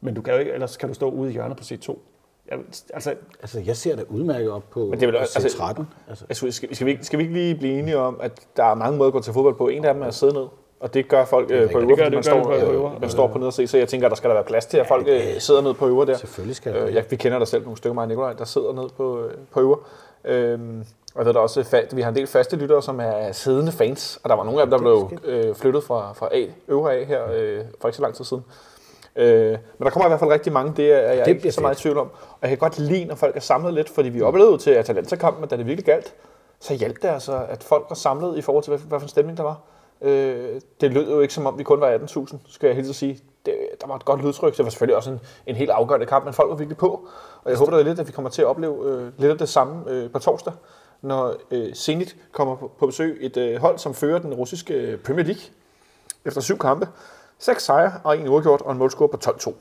[0.00, 1.98] Men du kan jo ikke, ellers kan du stå ude i hjørnet på C2.
[2.50, 2.58] Jeg,
[2.94, 5.42] altså, Altså, jeg ser det udmærket op på, Men det på også- C13.
[5.48, 8.32] altså- Altså, Altså, skal, skal, vi, ikke- skal vi ikke lige blive enige om, at
[8.56, 9.68] der er mange måder at gå til fodbold på?
[9.68, 10.46] En af dem er at sidde ned.
[10.80, 11.88] Og det gør folk øh, på øver.
[11.88, 12.98] Det gør- man det gør står, øh, øver.
[13.00, 13.66] man står på ned og se.
[13.66, 15.86] Så jeg tænker, der skal der være plads til, at folk øh, sidder ned på
[15.86, 16.16] øver der.
[16.16, 16.88] selvfølgelig skal det.
[16.88, 19.20] Øh, ja, vi kender der selv nogle stykker, mig og Nikolaj, der sidder ned på,
[19.24, 19.76] øh, på øver.
[20.24, 23.72] Øhm, og der er også fa- vi har en del faste lyttere, som er siddende
[23.72, 26.94] fans, og der var nogle af dem, der blev øh, flyttet fra, fra A, øvre
[26.96, 28.44] A her øh, for ikke så lang tid siden.
[29.16, 31.60] Øh, men der kommer i hvert fald rigtig mange, det er jeg Det ikke så
[31.60, 32.10] meget i tvivl om.
[32.14, 35.48] Og jeg kan godt lide, når folk er samlet lidt, fordi vi oplevede til Atalanta-kampen,
[35.48, 36.14] da det virkelig galt,
[36.60, 39.08] så hjalp det altså, at folk var samlet i forhold til, hvad, hvad for en
[39.08, 39.60] stemning der var.
[40.02, 43.18] Øh, det lød jo ikke som om, vi kun var 18.000, skal jeg helt sige.
[43.46, 46.24] Det, der var et godt lydtryk, det var selvfølgelig også en, en helt afgørende kamp,
[46.24, 47.08] men folk var virkelig på.
[47.44, 49.48] Og jeg håber da lidt, at vi kommer til at opleve øh, lidt af det
[49.48, 50.52] samme øh, på torsdag,
[51.02, 53.18] når øh, Zenit kommer på, på besøg.
[53.20, 55.42] Et øh, hold, som fører den russiske øh, Premier League
[56.24, 56.88] efter syv kampe.
[57.38, 59.54] Seks sejre og en uafgjort og en målscore på 12-2.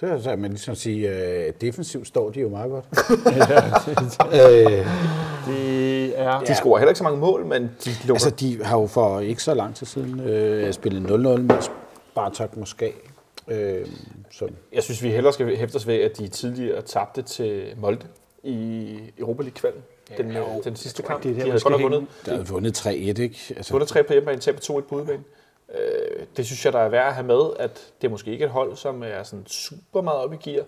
[0.00, 2.84] Så kan man ligesom sige, øh, defensivt står de jo meget godt.
[4.32, 4.86] øh,
[5.46, 6.40] det er...
[6.40, 8.14] De scorer heller ikke så mange mål, men de lukker.
[8.14, 11.62] altså, de har jo for ikke så lang tid siden øh, spillet 0-0 med
[12.16, 12.90] Spartak Moskva.
[13.48, 13.86] Øh,
[14.30, 18.06] så Jeg synes, vi hellere skal hæfte os ved, at de tidligere tabte til Molde
[18.42, 19.82] i Europa League-kvalden.
[20.18, 21.22] Den, ja, den sidste kamp.
[21.22, 22.06] det er der, de havde godt vundet.
[22.26, 23.54] der er vundet 3-1, ikke?
[23.56, 25.22] Altså, Vundet 3 på hjemmebane, taber 2-1 på udebane.
[25.74, 28.44] Øh, det synes jeg, der er værd at have med, at det er måske ikke
[28.44, 30.64] et hold, som er sådan super meget op i gear.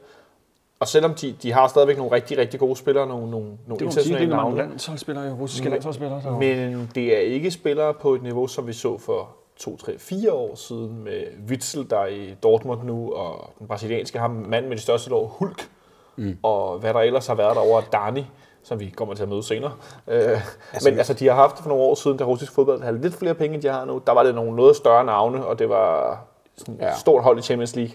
[0.81, 3.81] Og selvom de, de har stadigvæk nogle rigtig, rigtig gode spillere, nogle, nogle, nogle Det
[3.81, 6.23] man sige, det internationale er navne, landsholdsspillere, russiske landsholdsspillere.
[6.23, 6.31] Så.
[6.31, 10.33] men det er ikke spillere på et niveau, som vi så for 2, 3, 4
[10.33, 14.77] år siden med Witzel, der er i Dortmund nu, og den brasilianske ham, mand med
[14.77, 15.69] de største lår, Hulk,
[16.17, 16.39] mm.
[16.43, 18.27] og hvad der ellers har været derovre, Dani,
[18.63, 19.73] som vi kommer til at møde senere.
[20.09, 20.41] Øh,
[20.73, 23.01] altså, men altså, de har haft det for nogle år siden, da russisk fodbold havde
[23.01, 24.03] lidt flere penge, end de har nu.
[24.07, 26.21] Der var det nogle noget større navne, og det var
[26.57, 26.97] sådan et Ja.
[26.97, 27.95] stort hold i Champions League.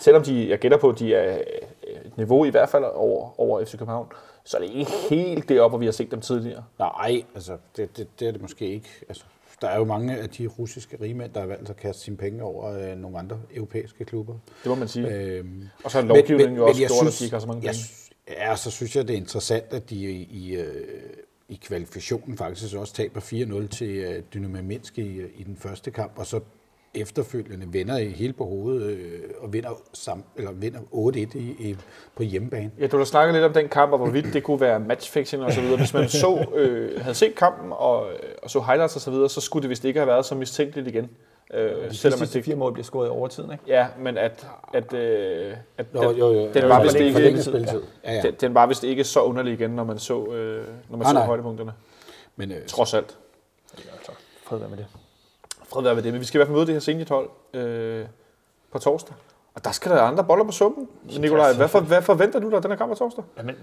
[0.00, 1.38] Selvom de, jeg gætter på, de er
[2.04, 4.06] et niveau i hvert fald over, over FC København,
[4.44, 6.64] så er det ikke helt deroppe, hvor vi har set dem tidligere.
[6.78, 8.88] Nej, altså, det, det, det er det måske ikke.
[9.08, 9.24] Altså,
[9.60, 12.42] der er jo mange af de russiske rigmænd, der har valgt at kaste sine penge
[12.42, 14.34] over øh, nogle andre europæiske klubber.
[14.62, 15.14] Det må man sige.
[15.14, 17.64] Øhm, og så er lovgivningen jo også jeg gjort, at de ikke har så mange
[17.64, 18.40] jeg, penge.
[18.48, 20.86] Ja, så synes jeg, det er interessant, at de i, i, øh,
[21.48, 26.12] i kvalifikationen faktisk også taber 4-0 til øh, Dynamo Minsk i, i den første kamp,
[26.16, 26.40] og så
[26.96, 31.76] efterfølgende vender i hele på hovedet øh, og vinder, sam, eller vinder 8-1 i, i,
[32.16, 32.70] på hjemmebane.
[32.80, 35.52] Ja, du har snakket lidt om den kamp, og hvorvidt det kunne være matchfixing og
[35.52, 35.76] så videre.
[35.76, 38.06] Hvis man så, øh, havde set kampen og,
[38.42, 40.88] og så highlights og så videre, så skulle det vist ikke have været så mistænkeligt
[40.88, 41.10] igen.
[41.54, 43.64] Øh, De selvom man sidste fire mål bliver scoret i overtiden, ikke?
[43.66, 46.52] Ja, men at, at, øh, at Jo, jo, jo.
[46.54, 47.82] den var vist ikke, spilletid.
[48.04, 48.22] Ja, ja.
[48.22, 51.10] den, den var vist ikke så underlig igen, når man så, øh, når man Nej,
[51.10, 51.26] så nej.
[51.26, 51.72] højdepunkterne.
[52.36, 53.16] Men øh, Trods alt.
[54.44, 54.86] Fred være med det.
[55.76, 56.12] Fred være med det.
[56.12, 58.06] Men vi skal i hvert fald møde det her seniorhold øh,
[58.72, 59.14] på torsdag.
[59.54, 60.88] Og der skal der andre boller på suppen.
[61.18, 63.24] Nikolaj, hvad, for, hvad forventer du dig af den her kamp på torsdag?
[63.38, 63.54] Jamen,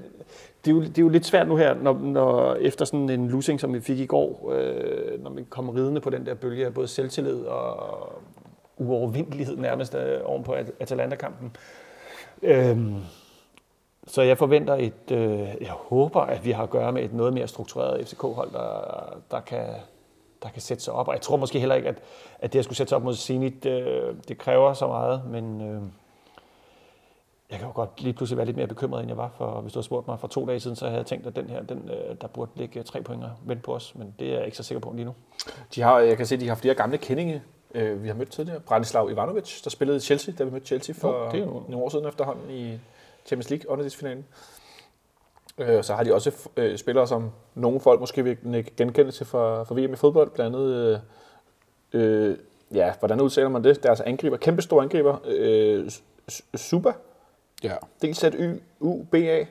[0.66, 3.28] det, er jo, det er jo lidt svært nu her, når, når efter sådan en
[3.28, 6.66] losing, som vi fik i går, øh, når vi kommer ridende på den der bølge
[6.66, 7.78] af både selvtillid og
[8.78, 11.56] uovervindelighed nærmest øh, oven på At- Atalanta-kampen.
[12.42, 12.96] Øhm,
[14.08, 17.34] så jeg forventer et, øh, jeg håber, at vi har at gøre med et noget
[17.34, 19.66] mere struktureret FCK-hold, der, der, kan,
[20.44, 21.08] der kan sætte sig op.
[21.08, 21.96] Og jeg tror måske heller ikke, at,
[22.40, 25.62] at det at skulle sætte sig op mod Zenit, øh, det kræver så meget, men
[25.62, 25.82] øh,
[27.52, 29.74] jeg kan jo godt lige pludselig være lidt mere bekymret, end jeg var, for hvis
[29.74, 31.64] du havde spurgt mig for to dage siden, så havde jeg tænkt, at den her,
[31.64, 34.58] den, øh, der burde ligge tre point vent på os, men det er jeg ikke
[34.58, 35.14] så sikker på lige nu.
[35.76, 37.42] De har, jeg kan se, at de har flere gamle kendinge,
[37.74, 38.60] øh, vi har mødt tidligere.
[38.60, 41.64] Branislav Ivanovic, der spillede i Chelsea, da vi mødte Chelsea for Jo, det er jo-
[41.70, 42.80] nogle år siden efterhånden i
[43.26, 44.26] Champions League underdelsfinalen.
[45.58, 49.64] Øh, så har de også øh, spillere, som nogle folk måske vil nikke genkendelse fra,
[49.64, 51.00] fra VM i fodbold, blandt andet,
[51.94, 52.38] øh, øh,
[52.74, 53.84] ja, hvordan udtaler man det?
[53.84, 55.90] Deres angriber, kæmpe store angriber, øh,
[56.30, 56.92] S- Suba,
[57.64, 59.46] ja, D-Z-Y-U-B-A,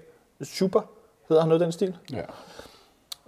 [0.44, 0.80] Super,
[1.28, 1.96] hedder han noget den stil.
[2.12, 2.22] ja.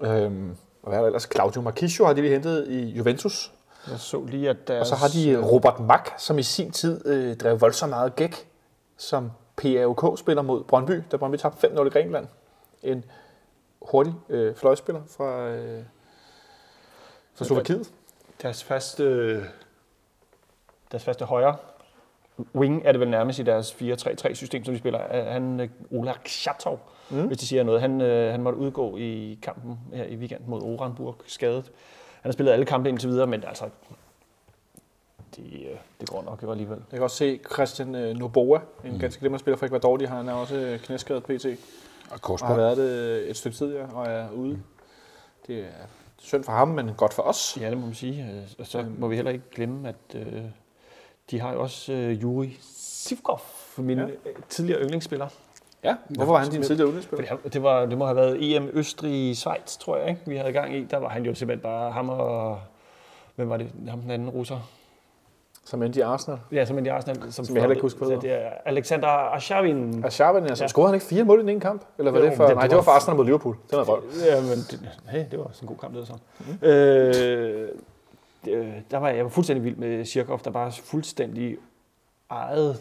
[0.00, 1.28] Øhm, og hvad er der ellers?
[1.34, 3.52] Claudio Marchisio har de lige hentet i Juventus.
[3.90, 7.06] Jeg så lige, at deres, Og så har de Robert Mack, som i sin tid
[7.06, 8.48] øh, drev voldsomt meget gæk,
[8.96, 12.26] som PAOK spiller mod Brøndby, da Brøndby tabte 5-0 i Grækenland.
[12.85, 13.05] En
[13.82, 15.85] hurtig øh, fløjspiller fra, øh,
[17.35, 17.93] fra Slovakiet.
[18.43, 19.37] deres faste,
[20.93, 21.57] deres faste højre
[22.55, 24.99] wing er det vel nærmest i deres 4-3-3-system, som de spiller.
[24.99, 26.80] Er Han, øh, Ola Kjatov,
[27.11, 27.26] mm.
[27.26, 27.80] hvis de siger noget.
[27.80, 31.64] Han, øh, han måtte udgå i kampen her i weekenden mod Orenburg, skadet.
[32.20, 33.64] Han har spillet alle kampe indtil videre, men altså,
[35.37, 36.78] det, øh, det går nok jo alligevel.
[36.91, 38.99] Jeg kan også se Christian øh, Noboa, en mm.
[38.99, 39.97] ganske glimrende spiller fra Ecuador.
[39.97, 41.47] De har, han er også øh, knæskadet PT,
[42.11, 44.62] Og og har været det øh, et stykke tid, ja, og er ude.
[45.46, 45.86] Det er
[46.18, 47.59] synd for ham, men godt for os.
[47.61, 48.22] Ja, det må man sige.
[48.32, 50.42] Øh, Og så må vi heller ikke glemme, at øh,
[51.30, 53.40] de har jo også øh, Juri Sivkov,
[53.76, 54.05] min Ja.
[54.05, 54.11] ja.
[54.48, 55.28] tidligere yndlingsspiller.
[55.84, 59.36] Ja, hvorfor var han din tidligere han, det, var, det må have været EM Østrig
[59.36, 60.20] Schweiz, tror jeg, ikke?
[60.26, 60.84] vi havde gang i.
[60.84, 62.61] Der var han jo simpelthen bare ham og...
[63.34, 63.70] Hvem var det?
[63.88, 64.70] Ham den anden russer.
[65.66, 66.38] Som endte i Arsenal.
[66.52, 67.32] Ja, som en i Arsenal.
[67.32, 70.04] Som, Som jeg heller ikke husker, hvad Så Det er Alexander Arshavin.
[70.10, 70.68] Sharpen, altså, Ja.
[70.68, 71.82] scorede han ikke fire mål i den ene kamp?
[71.98, 72.46] Eller var Jo, det for...
[72.46, 73.56] det- nej, det var for Arsenal mod Liverpool.
[73.70, 74.02] Det var røv.
[74.26, 76.18] Ja, men det, hey, det var også en god kamp, det var så.
[76.40, 76.68] Mm.
[76.68, 77.68] Øh,
[78.90, 81.56] der var jeg var fuldstændig vild med Sirkov, der bare fuldstændig
[82.30, 82.76] ejede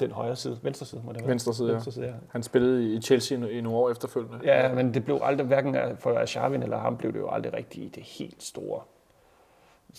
[0.00, 1.28] den højre side, venstre side, må det være.
[1.30, 1.72] Venstre side, ja.
[1.74, 2.12] Venstre side, ja.
[2.28, 4.38] Han spillede i Chelsea i nogle år efterfølgende.
[4.44, 7.94] Ja, men det blev aldrig, hverken for Arshavin eller ham, blev det jo aldrig rigtigt
[7.94, 8.80] det helt store.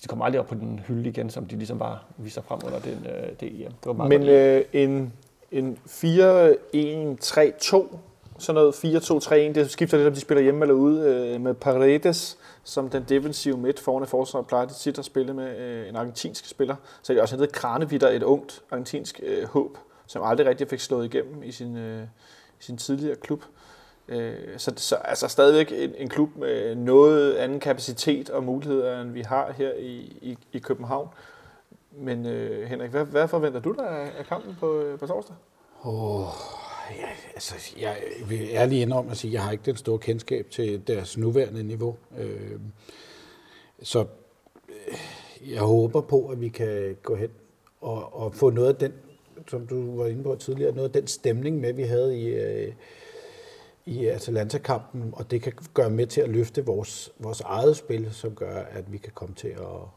[0.02, 2.80] De kom aldrig op på den hylde igen, som de ligesom bare viser frem under
[2.80, 3.72] den, øh, det EM.
[3.72, 5.14] Det var meget Men øh, en,
[5.52, 5.92] en 4-1-3-2,
[8.38, 12.38] sådan noget 4-2-3-1, det skifter lidt, om de spiller hjemme eller ude, øh, med Paredes
[12.64, 15.96] som den defensive midt foran i forsvaret, plejer de tit at spille med øh, en
[15.96, 16.76] argentinsk spiller.
[17.02, 19.78] Så de også hentet Kranevitter, et ungt argentinsk øh, håb,
[20.08, 22.04] som aldrig rigtig fik slået igennem i sin, øh,
[22.60, 23.44] i sin tidligere klub.
[24.08, 29.12] Øh, så, så altså stadigvæk en, en klub med noget anden kapacitet og muligheder, end
[29.12, 31.08] vi har her i, i, i København.
[31.92, 35.36] Men øh, Henrik, hvad, hvad forventer du dig af af kampen på, øh, på torsdag?
[35.86, 36.28] Åh,
[36.92, 37.98] ja, altså, jeg
[38.28, 41.64] vil ærligt indrømme at sige, at jeg har ikke den store kendskab til deres nuværende
[41.64, 41.96] niveau.
[42.20, 42.60] Øh,
[43.82, 44.06] så
[44.70, 47.30] øh, jeg håber på, at vi kan gå hen
[47.82, 48.94] og, og få noget af den,
[49.48, 52.74] som du var inde på tidligere, noget af den stemning med, vi havde i, øh,
[53.86, 58.36] i Atalanta-kampen, og det kan gøre med til at løfte vores, vores eget spil, som
[58.36, 59.88] gør, at vi kan komme til at,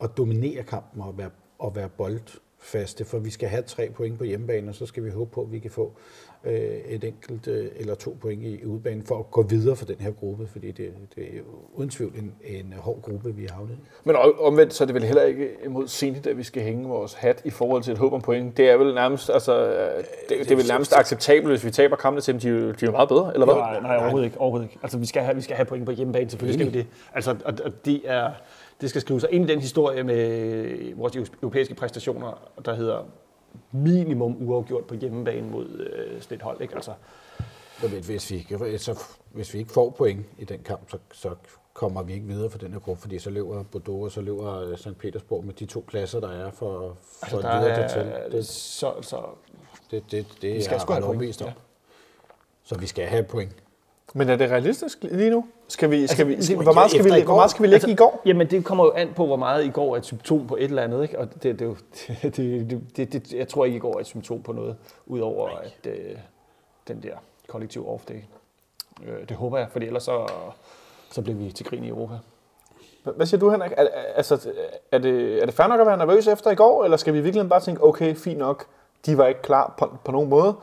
[0.00, 4.24] at dominere kampen og være, og være boldfaste, for vi skal have tre point på
[4.24, 5.92] hjemmebane, og så skal vi håbe på, at vi kan få
[6.44, 6.54] øh,
[6.88, 10.10] et enkelt øh, eller to point i udbanen for at gå videre for den her
[10.10, 13.72] gruppe, fordi det, det er jo uden tvivl en, en hård gruppe, vi har havnet
[13.72, 13.76] i.
[14.04, 17.14] Men omvendt, så er det vel heller ikke imod Zenit, at vi skal hænge vores
[17.14, 18.56] hat i forhold til et håb om point.
[18.56, 19.66] Det er vel nærmest, altså,
[20.28, 22.40] det, det er vel nærmest acceptabelt, hvis vi taber kampene til dem.
[22.40, 23.54] De, er jo- de er jo meget bedre, eller hvad?
[23.54, 24.40] Nej, nej, overhovedet ikke.
[24.40, 24.78] Overhovedet ikke.
[24.82, 26.86] Altså, vi skal have, vi skal have point på hjemmebane, selvfølgelig skal vi det.
[27.14, 28.30] Altså, og, og det, er,
[28.80, 32.98] det skal skrive sig ind i den historie med vores europæiske præstationer, der hedder
[33.72, 36.60] minimum uafgjort på hjemmebane mod øh, sådan et hold.
[36.60, 36.74] Ikke?
[36.74, 36.92] Altså,
[37.82, 41.34] ved, hvis, vi, ikke- så, hvis vi ikke får point i den kamp, så, så
[41.74, 44.58] kommer vi ikke videre for den her gruppe, fordi så løber Bordeaux, og så løber
[44.60, 44.98] øh, St.
[44.98, 48.32] Petersborg med de to pladser, der er for, for altså altså, der videre er, dertil.
[48.32, 49.22] Det, så, så,
[49.90, 51.48] det, det, det vi skal er ret overbevist om.
[51.48, 51.52] Ja.
[52.64, 53.56] Så vi skal have point.
[54.14, 55.46] Men er det realistisk lige nu?
[55.68, 57.90] Skal vi, skal vi, det- skal, hvor, meget skal vi, hvor meget skal vi lægge
[57.90, 58.22] i går?
[58.26, 60.64] Jamen, det kommer jo an på, hvor meget i går er et symptom på et
[60.64, 61.02] eller andet.
[61.02, 61.18] Ikke?
[61.18, 61.76] Og det, det, er jo-
[62.22, 65.48] det, det, det, det, jeg tror ikke, i går er et symptom på noget, udover
[65.48, 66.16] at øh,
[66.88, 67.14] den der
[67.48, 68.24] kollektiv off-day.
[69.06, 70.26] Øh, det håber jeg, for ellers så,
[71.10, 72.14] så bliver vi til grin i Europa.
[73.16, 73.72] Hvad- siger du, Henrik?
[73.76, 74.50] Er, er- altså,
[74.92, 77.20] er, det, er det fair nok at være nervøs efter i går, eller skal vi
[77.20, 78.64] virkelig bare tænke, okay, fint nok,
[79.06, 80.54] de var ikke klar på, på nogen måde,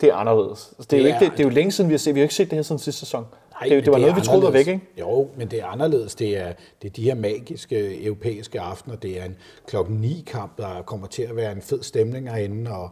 [0.00, 0.72] det er anderledes.
[0.78, 2.14] Altså, det, er jo Det ikke, det, det er jo længe siden, vi har set,
[2.14, 3.26] vi har ikke set det her siden sidste sæson.
[3.60, 4.80] Nej, det, det var noget, er vi troede var væk, ikke?
[4.98, 6.14] Jo, men det er anderledes.
[6.14, 8.96] Det er, det er de her magiske europæiske aftener.
[8.96, 9.36] Det er en
[9.66, 12.90] klokken 9 kamp, der kommer til at være en fed stemning herinde, og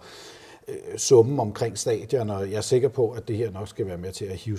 [0.68, 3.98] øh, summen omkring stadion, og jeg er sikker på, at det her nok skal være
[3.98, 4.58] med til at hive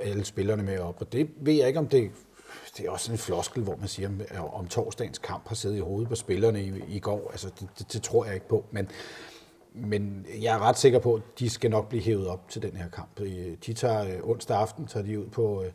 [0.00, 0.96] alle spillerne med op.
[1.00, 2.10] Og det ved jeg ikke, om det
[2.76, 4.10] det er også en floskel, hvor man siger,
[4.52, 7.28] om torsdagens kamp har siddet i hovedet på spillerne i, i går.
[7.30, 8.64] Altså, det, det, det tror jeg ikke på.
[8.70, 8.88] Men,
[9.76, 12.76] men jeg er ret sikker på, at de skal nok blive hævet op til den
[12.76, 13.20] her kamp.
[13.20, 13.28] Øh,
[13.66, 15.70] De tager øh, onsdag aften tager de ud på øh,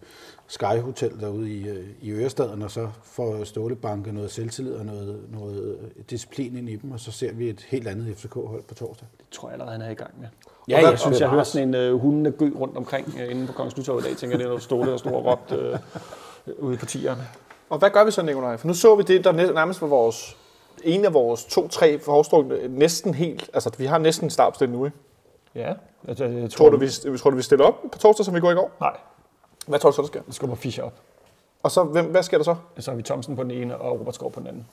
[0.47, 4.85] Sky Hotel derude i, øh, i Ørestaden, og så får Ståle banket noget selvtillid og
[4.85, 5.79] noget, noget
[6.09, 9.07] disciplin ind i dem, og så ser vi et helt andet FCK-hold på torsdag.
[9.17, 10.27] Det tror jeg allerede, han er i gang med.
[10.67, 13.31] Ja, og jeg synes, jeg er hører sådan en uh, hundende gø rundt omkring uh,
[13.31, 14.17] inde på Kongens Nytorv i dag.
[14.17, 17.27] Tænker, det er noget ståle og stor og råbt uh, ude på tierne.
[17.69, 18.57] Og hvad gør vi så, Nikolaj?
[18.57, 20.37] For nu så vi det, der næ- nærmest var vores,
[20.83, 24.97] en af vores to-tre forstrukne, næsten helt, altså vi har næsten en startopstilling nu, ikke?
[25.55, 25.73] Ja,
[26.07, 28.51] altså, jeg Tror du, vi, tror du, vi stiller op på torsdag, som vi går
[28.51, 28.71] i går?
[28.79, 28.97] Nej,
[29.67, 30.21] Hvad tror du så, der sker?
[30.27, 30.93] jeg skubber Fischer op.
[31.63, 32.55] Og så, hvem, hvad sker der så?
[32.79, 34.67] Så har vi Thomsen på den ene og Robert Skov på den anden.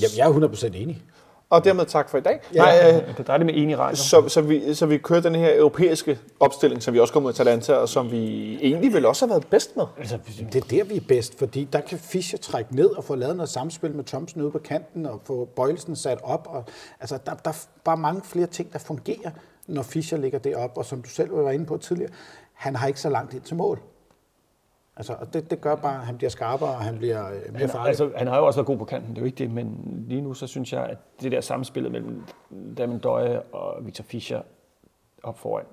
[0.00, 1.02] Jamen, jeg er 100% enig.
[1.52, 2.40] Og dermed tak for i dag.
[2.54, 2.58] Ja.
[2.58, 3.96] Nej, øh, Det er dejligt med enig radio.
[3.96, 7.32] så, så, vi, så vi kører den her europæiske opstilling, som vi også kommer ud
[7.32, 9.84] til Atalanta, og som vi egentlig vel også har været bedst med.
[9.98, 10.18] Altså,
[10.52, 13.36] Det er der, vi er bedst, fordi der kan Fischer trække ned og få lavet
[13.36, 16.48] noget samspil med Thomsen ude på kanten og få Bøjelsen sat op.
[16.50, 16.64] Og,
[17.00, 19.30] altså, der, der er bare mange flere ting, der fungerer,
[19.66, 20.78] når Fischer ligger deroppe.
[20.80, 22.10] Og som du selv var inde på tidligere,
[22.52, 23.78] han har ikke så langt ind til mål.
[25.02, 27.60] Altså, og det, det gør bare, at han bliver skarpere, og han bliver øh, mere
[27.60, 27.88] han, farlig.
[27.88, 29.94] altså, han har jo også været god på kanten, det er jo ikke det, men
[30.08, 32.22] lige nu så synes jeg, at det der samspillet mellem
[32.78, 34.42] Damien Døje og Victor Fischer
[35.22, 35.64] op foran,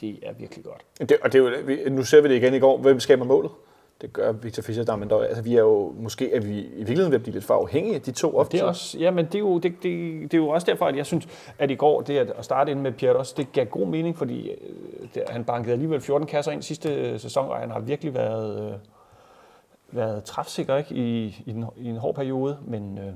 [0.00, 0.84] det er virkelig godt.
[1.08, 2.78] Det, og det er jo, nu ser vi det igen i går.
[2.78, 3.50] Hvem skaber målet?
[4.04, 6.76] Det gør Victor Fischer, der, men der, altså, vi er jo måske, at vi i
[6.76, 9.26] virkeligheden ved at blive lidt for afhængige af de to Det er også, ja, men
[9.26, 11.28] det er, jo, det, det, det er jo også derfor, at jeg synes,
[11.58, 14.56] at i går, det at starte ind med Pietos, det gav god mening, fordi øh,
[15.14, 18.78] det, han bankede alligevel 14 kasser ind sidste sæson, og han har virkelig været, øh,
[19.90, 23.12] været træfsikker ikke, i, i, en, i en hård periode, men øh,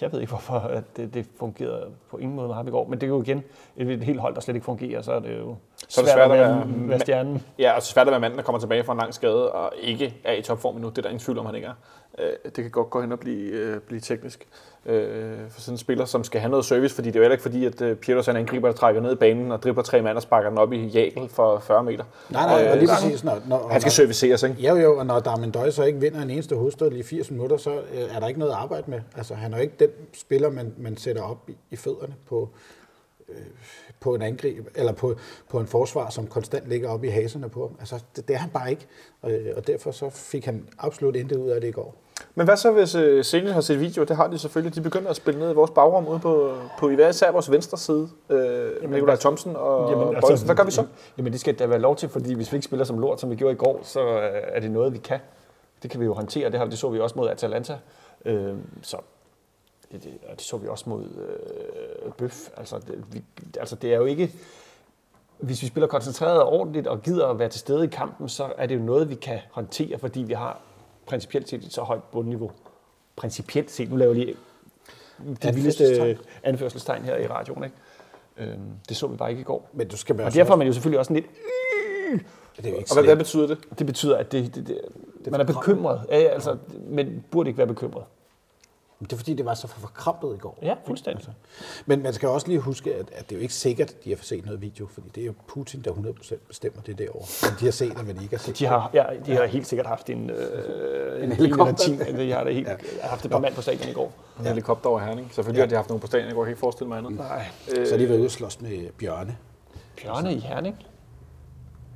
[0.00, 2.88] jeg ved ikke, hvorfor at det, det fungerede på ingen måde med ham i går.
[2.88, 3.42] Men det er jo igen
[3.76, 5.56] et, et helt hold, der slet ikke fungerer, så er det jo
[5.94, 7.42] Så er det svært at være, være- stjernen.
[7.58, 9.72] Ja, og så svært at være manden, der kommer tilbage fra en lang skade og
[9.80, 10.88] ikke er i topform endnu.
[10.90, 11.72] Det er der ingen tvivl om, han ikke er.
[12.18, 14.46] Øh, Det kan godt gå hen og blive, øh, blive teknisk
[14.86, 15.02] øh,
[15.50, 17.42] for sådan en spiller, som skal have noget service, fordi det er jo heller ikke
[17.42, 20.02] fordi, at øh, Pietos er en angriber, der trækker ned i banen og dribler tre
[20.02, 22.04] mand og sparker den op i jagel for 40 meter.
[22.30, 23.24] nej, nej, og lige præcis.
[23.24, 24.56] Når, når, Han skal når, serviceres, ikke?
[24.68, 27.56] Jo, jo, og når Darmen Døj så ikke vinder en eneste hovedstød i 80 minutter,
[27.56, 29.00] så øh, er der ikke noget at arbejde med.
[29.16, 32.48] Altså, han er jo ikke den spiller, man, man sætter op i, i fødderne på,
[34.00, 35.14] på en angreb, eller på,
[35.48, 37.76] på en forsvar, som konstant ligger oppe i haserne på ham.
[37.78, 38.86] Altså, det, det er han bare ikke,
[39.22, 41.94] og, øh, og derfor så fik han absolut intet ud af det i går.
[42.34, 44.04] Men hvad så, hvis øh, Zenit har set video?
[44.04, 44.74] Det har de selvfølgelig.
[44.74, 47.50] De begynder at spille ned i vores bagrum ude på, på i hver især vores
[47.50, 48.08] venstre side.
[48.30, 50.86] Øh, Nikolaj Thomsen og jamen, altså, Hvad gør vi så?
[51.18, 53.30] Jamen det skal der være lov til, fordi hvis vi ikke spiller som lort, som
[53.30, 55.18] vi gjorde i går, så øh, er det noget, vi kan.
[55.82, 57.78] Det kan vi jo håndtere, det, har, det så vi også mod Atalanta.
[58.24, 58.96] Øh, så
[59.92, 62.48] det, det, og det så vi også mod øh, Bøf.
[62.56, 63.22] Altså det, vi,
[63.60, 64.32] altså det er jo ikke...
[65.38, 68.52] Hvis vi spiller koncentreret og ordentligt og gider at være til stede i kampen, så
[68.56, 70.60] er det jo noget, vi kan håndtere, fordi vi har
[71.06, 72.50] principielt set et så højt bundniveau.
[73.16, 74.36] Principielt set, nu laver jeg lige
[75.42, 76.28] det vildeste Anførselstegn.
[76.42, 77.64] anførselstegn her i radioen.
[77.64, 77.76] Ikke?
[78.36, 79.70] Øhm, det så vi bare ikke i går.
[79.72, 81.26] Men du skal Og derfor er man jo selvfølgelig også lidt...
[82.56, 83.58] det er jo ikke Og hvad, hvad betyder det?
[83.78, 84.80] Det betyder, at det, det,
[85.24, 86.06] det, man er bekymret.
[86.08, 88.04] Ja, altså, men burde ikke være bekymret.
[89.02, 90.58] Men det er fordi, det var så forkrampet i går.
[90.62, 91.18] Ja, fuldstændig.
[91.18, 91.30] Altså.
[91.86, 94.10] Men man skal også lige huske, at, at det er jo ikke sikkert, at de
[94.10, 97.50] har set noget video, fordi det er jo Putin, der 100% bestemmer det derovre.
[97.50, 98.58] Om de har set, og hvad de ikke har set.
[98.58, 101.74] De har, ja, de har helt sikkert haft en, øh, en helikopter.
[101.74, 102.76] Team, de har da helt, ja.
[103.02, 104.12] haft et par mand på stadion i går.
[104.40, 105.30] En helikopter over Herning.
[105.32, 105.64] Selvfølgelig ja.
[105.64, 107.12] har de haft nogen på stadion, jeg kunne ikke forestille mig andet.
[107.12, 107.44] Nej.
[107.68, 109.36] Så har de været ude og slås med bjørne.
[110.02, 110.76] Bjørne i Herning?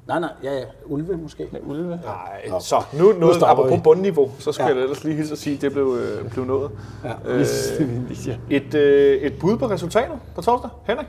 [0.07, 0.65] Nej, nej, ja, ja.
[0.85, 1.49] Ulve måske.
[1.53, 2.01] Med ulve?
[2.05, 2.61] Nej, Nå.
[2.61, 3.83] så nu noget stopper apropos vi.
[3.85, 4.69] bundniveau, så skal Ja.
[4.69, 4.75] ja.
[4.75, 6.71] jeg ellers lige hilse at sige, at det blev, øh, blev nået.
[7.05, 7.13] Ja.
[7.25, 7.47] Øh,
[8.27, 8.37] ja.
[8.51, 10.71] et, øh, et bud på resultatet på torsdag.
[10.87, 11.07] Henrik?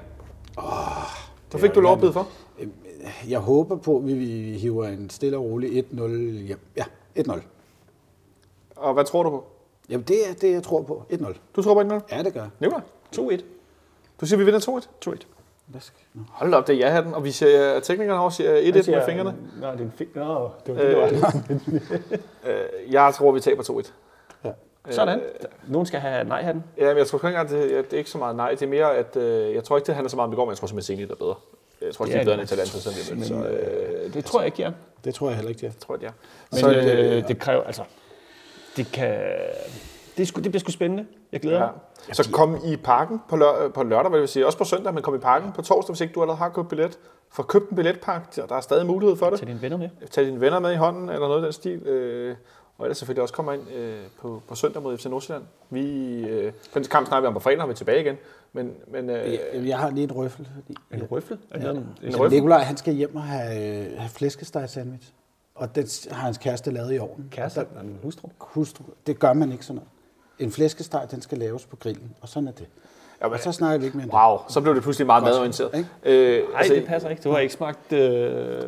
[1.51, 2.27] Hvad fik du lov at for?
[3.29, 6.07] Jeg håber på, at vi vi hiver en stille og rolig 1-0
[6.47, 6.59] hjem.
[6.77, 6.83] Ja,
[7.19, 7.41] 1-0.
[8.75, 9.43] Og hvad tror du på?
[9.89, 11.03] Jamen, det er det, jeg tror på.
[11.13, 11.33] 1-0.
[11.55, 12.15] Du tror på 1-0?
[12.17, 12.49] Ja, det gør jeg.
[12.59, 12.81] Nikolaj?
[13.15, 13.41] 2-1.
[14.21, 15.09] Du siger, vi vinder 2-1?
[15.09, 15.17] 2-1.
[15.67, 16.21] Hvad skal- Nå.
[16.29, 19.35] Hold op, det er ja-hatten, og vi siger, at teknikerne også siger 1-1 med fingrene.
[19.61, 20.09] Nå, det er en fing...
[20.15, 21.33] Nå, det var det, det var.
[22.51, 23.91] Øh, jeg tror, vi taber 2-1.
[24.45, 24.51] Ja.
[24.89, 25.21] Sådan.
[25.67, 26.63] Nogen skal have nej-hatten.
[26.77, 28.49] Ja, men jeg tror ikke engang, det, det er ikke så meget nej.
[28.51, 30.45] Det er mere, at øh, jeg tror ikke, det handler så meget om i går,
[30.45, 31.35] men jeg tror simpelthen, Zenit er bedre.
[31.81, 34.05] Jeg tror ikke, de Ja, er bedre end det- Atalanta, sådan det, Men så øh,
[34.05, 34.71] øh, det tror jeg ikke, de er.
[35.03, 35.67] Det tror jeg heller ikke, ja.
[35.67, 36.13] jeg tror jeg, det er.
[36.51, 37.81] Men Så, øh, det kræver, altså...
[38.77, 39.19] Det kan...
[40.17, 41.05] Det, sgu, det bliver sgu spændende.
[41.31, 41.65] Jeg glæder Ja.
[42.07, 42.15] mig.
[42.15, 44.45] Så kom i parken på, lør- på lørdag, vil jeg sige.
[44.45, 46.69] Også på søndag, men kom i parken på torsdag, hvis ikke du allerede har købt
[46.69, 46.99] billet.
[47.31, 49.39] Få købt en billetpakke, der er stadig mulighed for det.
[49.39, 49.89] Tag dine venner med.
[50.11, 51.79] Tag dine venner med i hånden, eller noget af den stil.
[51.87, 52.35] Øh,
[52.77, 55.43] og ellers selvfølgelig også kommer ind øh, på, på søndag mod FC Nordsjælland.
[55.69, 55.81] Vi,
[56.27, 58.15] øh, den kamp snakker vi om på fredag, når vi er tilbage igen.
[58.53, 60.47] Men, men øh, Jeg, jeg har lige en røffel.
[60.55, 61.37] Fordi En røffel?
[61.53, 62.29] Det en, en En Ja, røffel?
[62.39, 65.09] Nikolaj, han skal hjem og have, øh, have flæskesteg sandwich.
[65.55, 67.27] Og det har hans kæreste lavet i ovnen.
[67.31, 67.57] kæreste?
[67.59, 68.27] Og Er en hustru?
[68.27, 68.83] der- Hustru.
[69.07, 69.89] Det gør man ikke sådan noget.
[70.39, 72.65] En flæskesteg, den skal laves på grillen, og sådan er det.
[73.21, 74.19] Ja, men- og så snakker vi ikke mere om det.
[74.19, 75.85] wow, så blev det pludselig meget madorienteret.
[76.03, 77.21] Øh, Nej, det passer ikke.
[77.23, 78.61] Du har ikke smagt øh,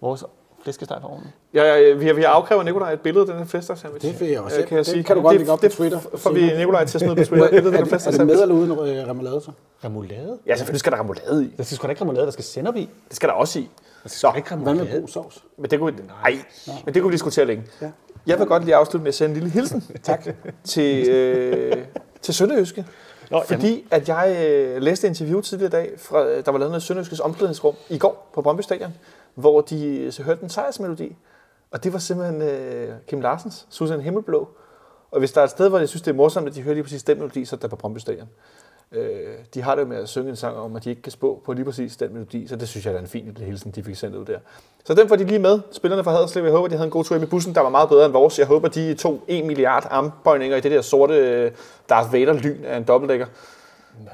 [0.00, 0.24] vores
[0.62, 1.26] flæskesteg fra ovnen.
[1.54, 4.06] Ja, ja, vi har, vi har afkrævet Nikolaj et billede af den her flæskestegsandwich.
[4.06, 4.60] Det vil jeg også.
[4.60, 5.04] Øh, Kan, jeg Det sige.
[5.04, 6.56] kan du godt det, lægge op det, på Twitter Det får vi.
[6.56, 7.46] Nikolaj til at smide på Twitter.
[7.46, 7.74] Er, det,
[8.06, 9.50] er det med eller uden øh, remoulade så?
[9.84, 10.38] Remoulade?
[10.46, 11.50] Ja, selvfølgelig skal der remoulade i.
[11.56, 12.88] Der skal sgu da ikke remoulade, der skal sennep i.
[13.08, 13.68] Det skal der også i.
[14.06, 14.32] Så.
[14.36, 14.84] Ikke Hvad remoulade.
[14.92, 15.44] med brug sovs?
[15.58, 16.38] Men det kunne, vi, nej,
[16.84, 17.64] men det kunne vi diskutere længe.
[17.82, 17.90] Ja.
[18.28, 20.26] Jeg vil godt lige afslutte med at sende en lille hilsen Tak.
[20.64, 21.84] til, øh,
[22.22, 22.86] til Sønderjyske.
[23.30, 26.70] Nå, Fordi at jeg øh, læste et interview tidligere i dag, fra, der var lavet
[26.70, 28.94] noget Sønderjyskes omklædningsrum i går på Brøndby Stadion,
[29.34, 31.16] hvor de så hørte en sejrsmelodi.
[31.70, 34.48] Og det var simpelthen øh, Kim Larsens, Susan Himmelblå.
[35.10, 36.74] Og hvis der er et sted, hvor jeg synes, det er morsomt, at de hører
[36.74, 38.28] lige præcis den melodi, så er det på Brøndby Stadion.
[38.92, 41.42] Øh, de har det med at synge en sang om, at de ikke kan spå
[41.44, 43.84] på lige præcis den melodi, så det synes jeg er en fin lille hilsen, de
[43.84, 44.38] fik sendt ud der.
[44.84, 46.44] Så den får de lige med, spillerne fra Haderslev.
[46.44, 48.38] Jeg håber, de havde en god tur i bussen, der var meget bedre end vores.
[48.38, 51.50] Jeg håber, de tog 1 milliard armbøjninger i det der sorte øh,
[51.88, 53.26] Darth Vader-lyn af en dobbeltdækker.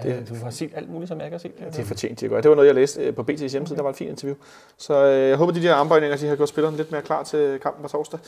[0.03, 1.77] Det, du har set alt muligt, som jeg ikke har set.
[1.77, 2.43] Det fortjente de at gøre.
[2.43, 3.77] Det var noget, jeg læste øh, på BT's hjemmeside.
[3.77, 4.37] Der var et fint interview.
[4.77, 7.59] Så øh, jeg håber, de der armbøjninger de har gjort spillerne lidt mere klar til
[7.63, 8.21] kampen på torsdag.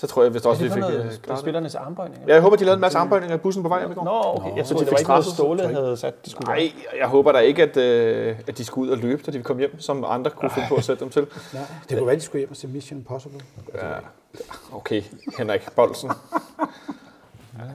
[0.00, 1.38] Så tror jeg vist også, Er vi det fik øh, noget, klaret det.
[1.38, 2.26] spillernes armbøjninger?
[2.28, 4.04] Ja, jeg håber, de lavede en masse armbøjninger i bussen på vej hjem i går.
[4.04, 4.56] Nå, okay.
[4.56, 5.24] Jeg så troede, de det var ikke noget.
[5.24, 6.48] Ståle havde sagt, de skulle.
[6.52, 9.42] Nej, jeg håber da ikke, at, øh, at de skulle ud og løbe, da de
[9.42, 11.26] kom hjem, som andre kunne finde på at sætte dem til.
[11.52, 13.40] Nej, det kunne være, de skulle hjem og se Mission Impossible.
[13.74, 13.80] Ja,
[14.72, 15.02] okay,
[15.38, 16.10] Henrik Bolsen.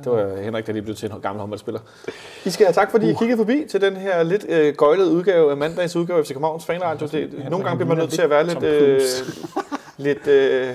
[0.04, 1.80] Det var Henrik, der lige blev til en gammel håndboldspiller.
[2.46, 5.52] I skal have tak, fordi I kiggede forbi til den her lidt øh, gøjlede udgave
[5.52, 7.08] af mandagens udgave af FC Københavns Fanradio.
[7.50, 9.02] Nogle gange bliver man nødt til at være lidt, øh,
[9.98, 10.70] lidt, øh,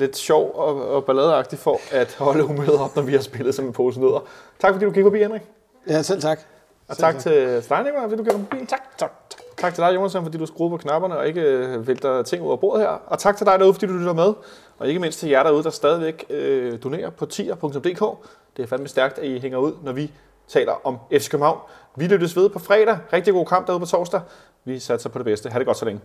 [0.00, 3.64] lidt sjov og, og balladeagtig for at holde humøret op, når vi har spillet som
[3.64, 4.24] en pose nødder.
[4.58, 5.42] Tak fordi du kiggede forbi, Henrik.
[5.88, 6.40] Ja, selv tak.
[6.88, 7.32] Og tak til
[7.68, 8.66] dig, Nicolaj, fordi du gjorde forbi.
[8.66, 9.40] Tak, tak, tak.
[9.56, 12.52] Tak til dig, Jonathan, fordi du skruede på knapperne og ikke øh, vælter ting ud
[12.52, 12.88] af bordet her.
[12.88, 14.34] Og tak til dig derude, fordi du lytter med.
[14.78, 18.18] Og ikke mindst til jer derude, der stadigvæk øh, donerer på tier.dk.
[18.56, 20.12] Det er fandme stærkt, at I hænger ud, når vi
[20.48, 21.58] taler om FC København.
[21.96, 22.98] Vi lyttes ved på fredag.
[23.12, 24.20] Rigtig god kamp derude på torsdag.
[24.64, 25.50] Vi satser på det bedste.
[25.50, 26.00] Ha' det godt så længe.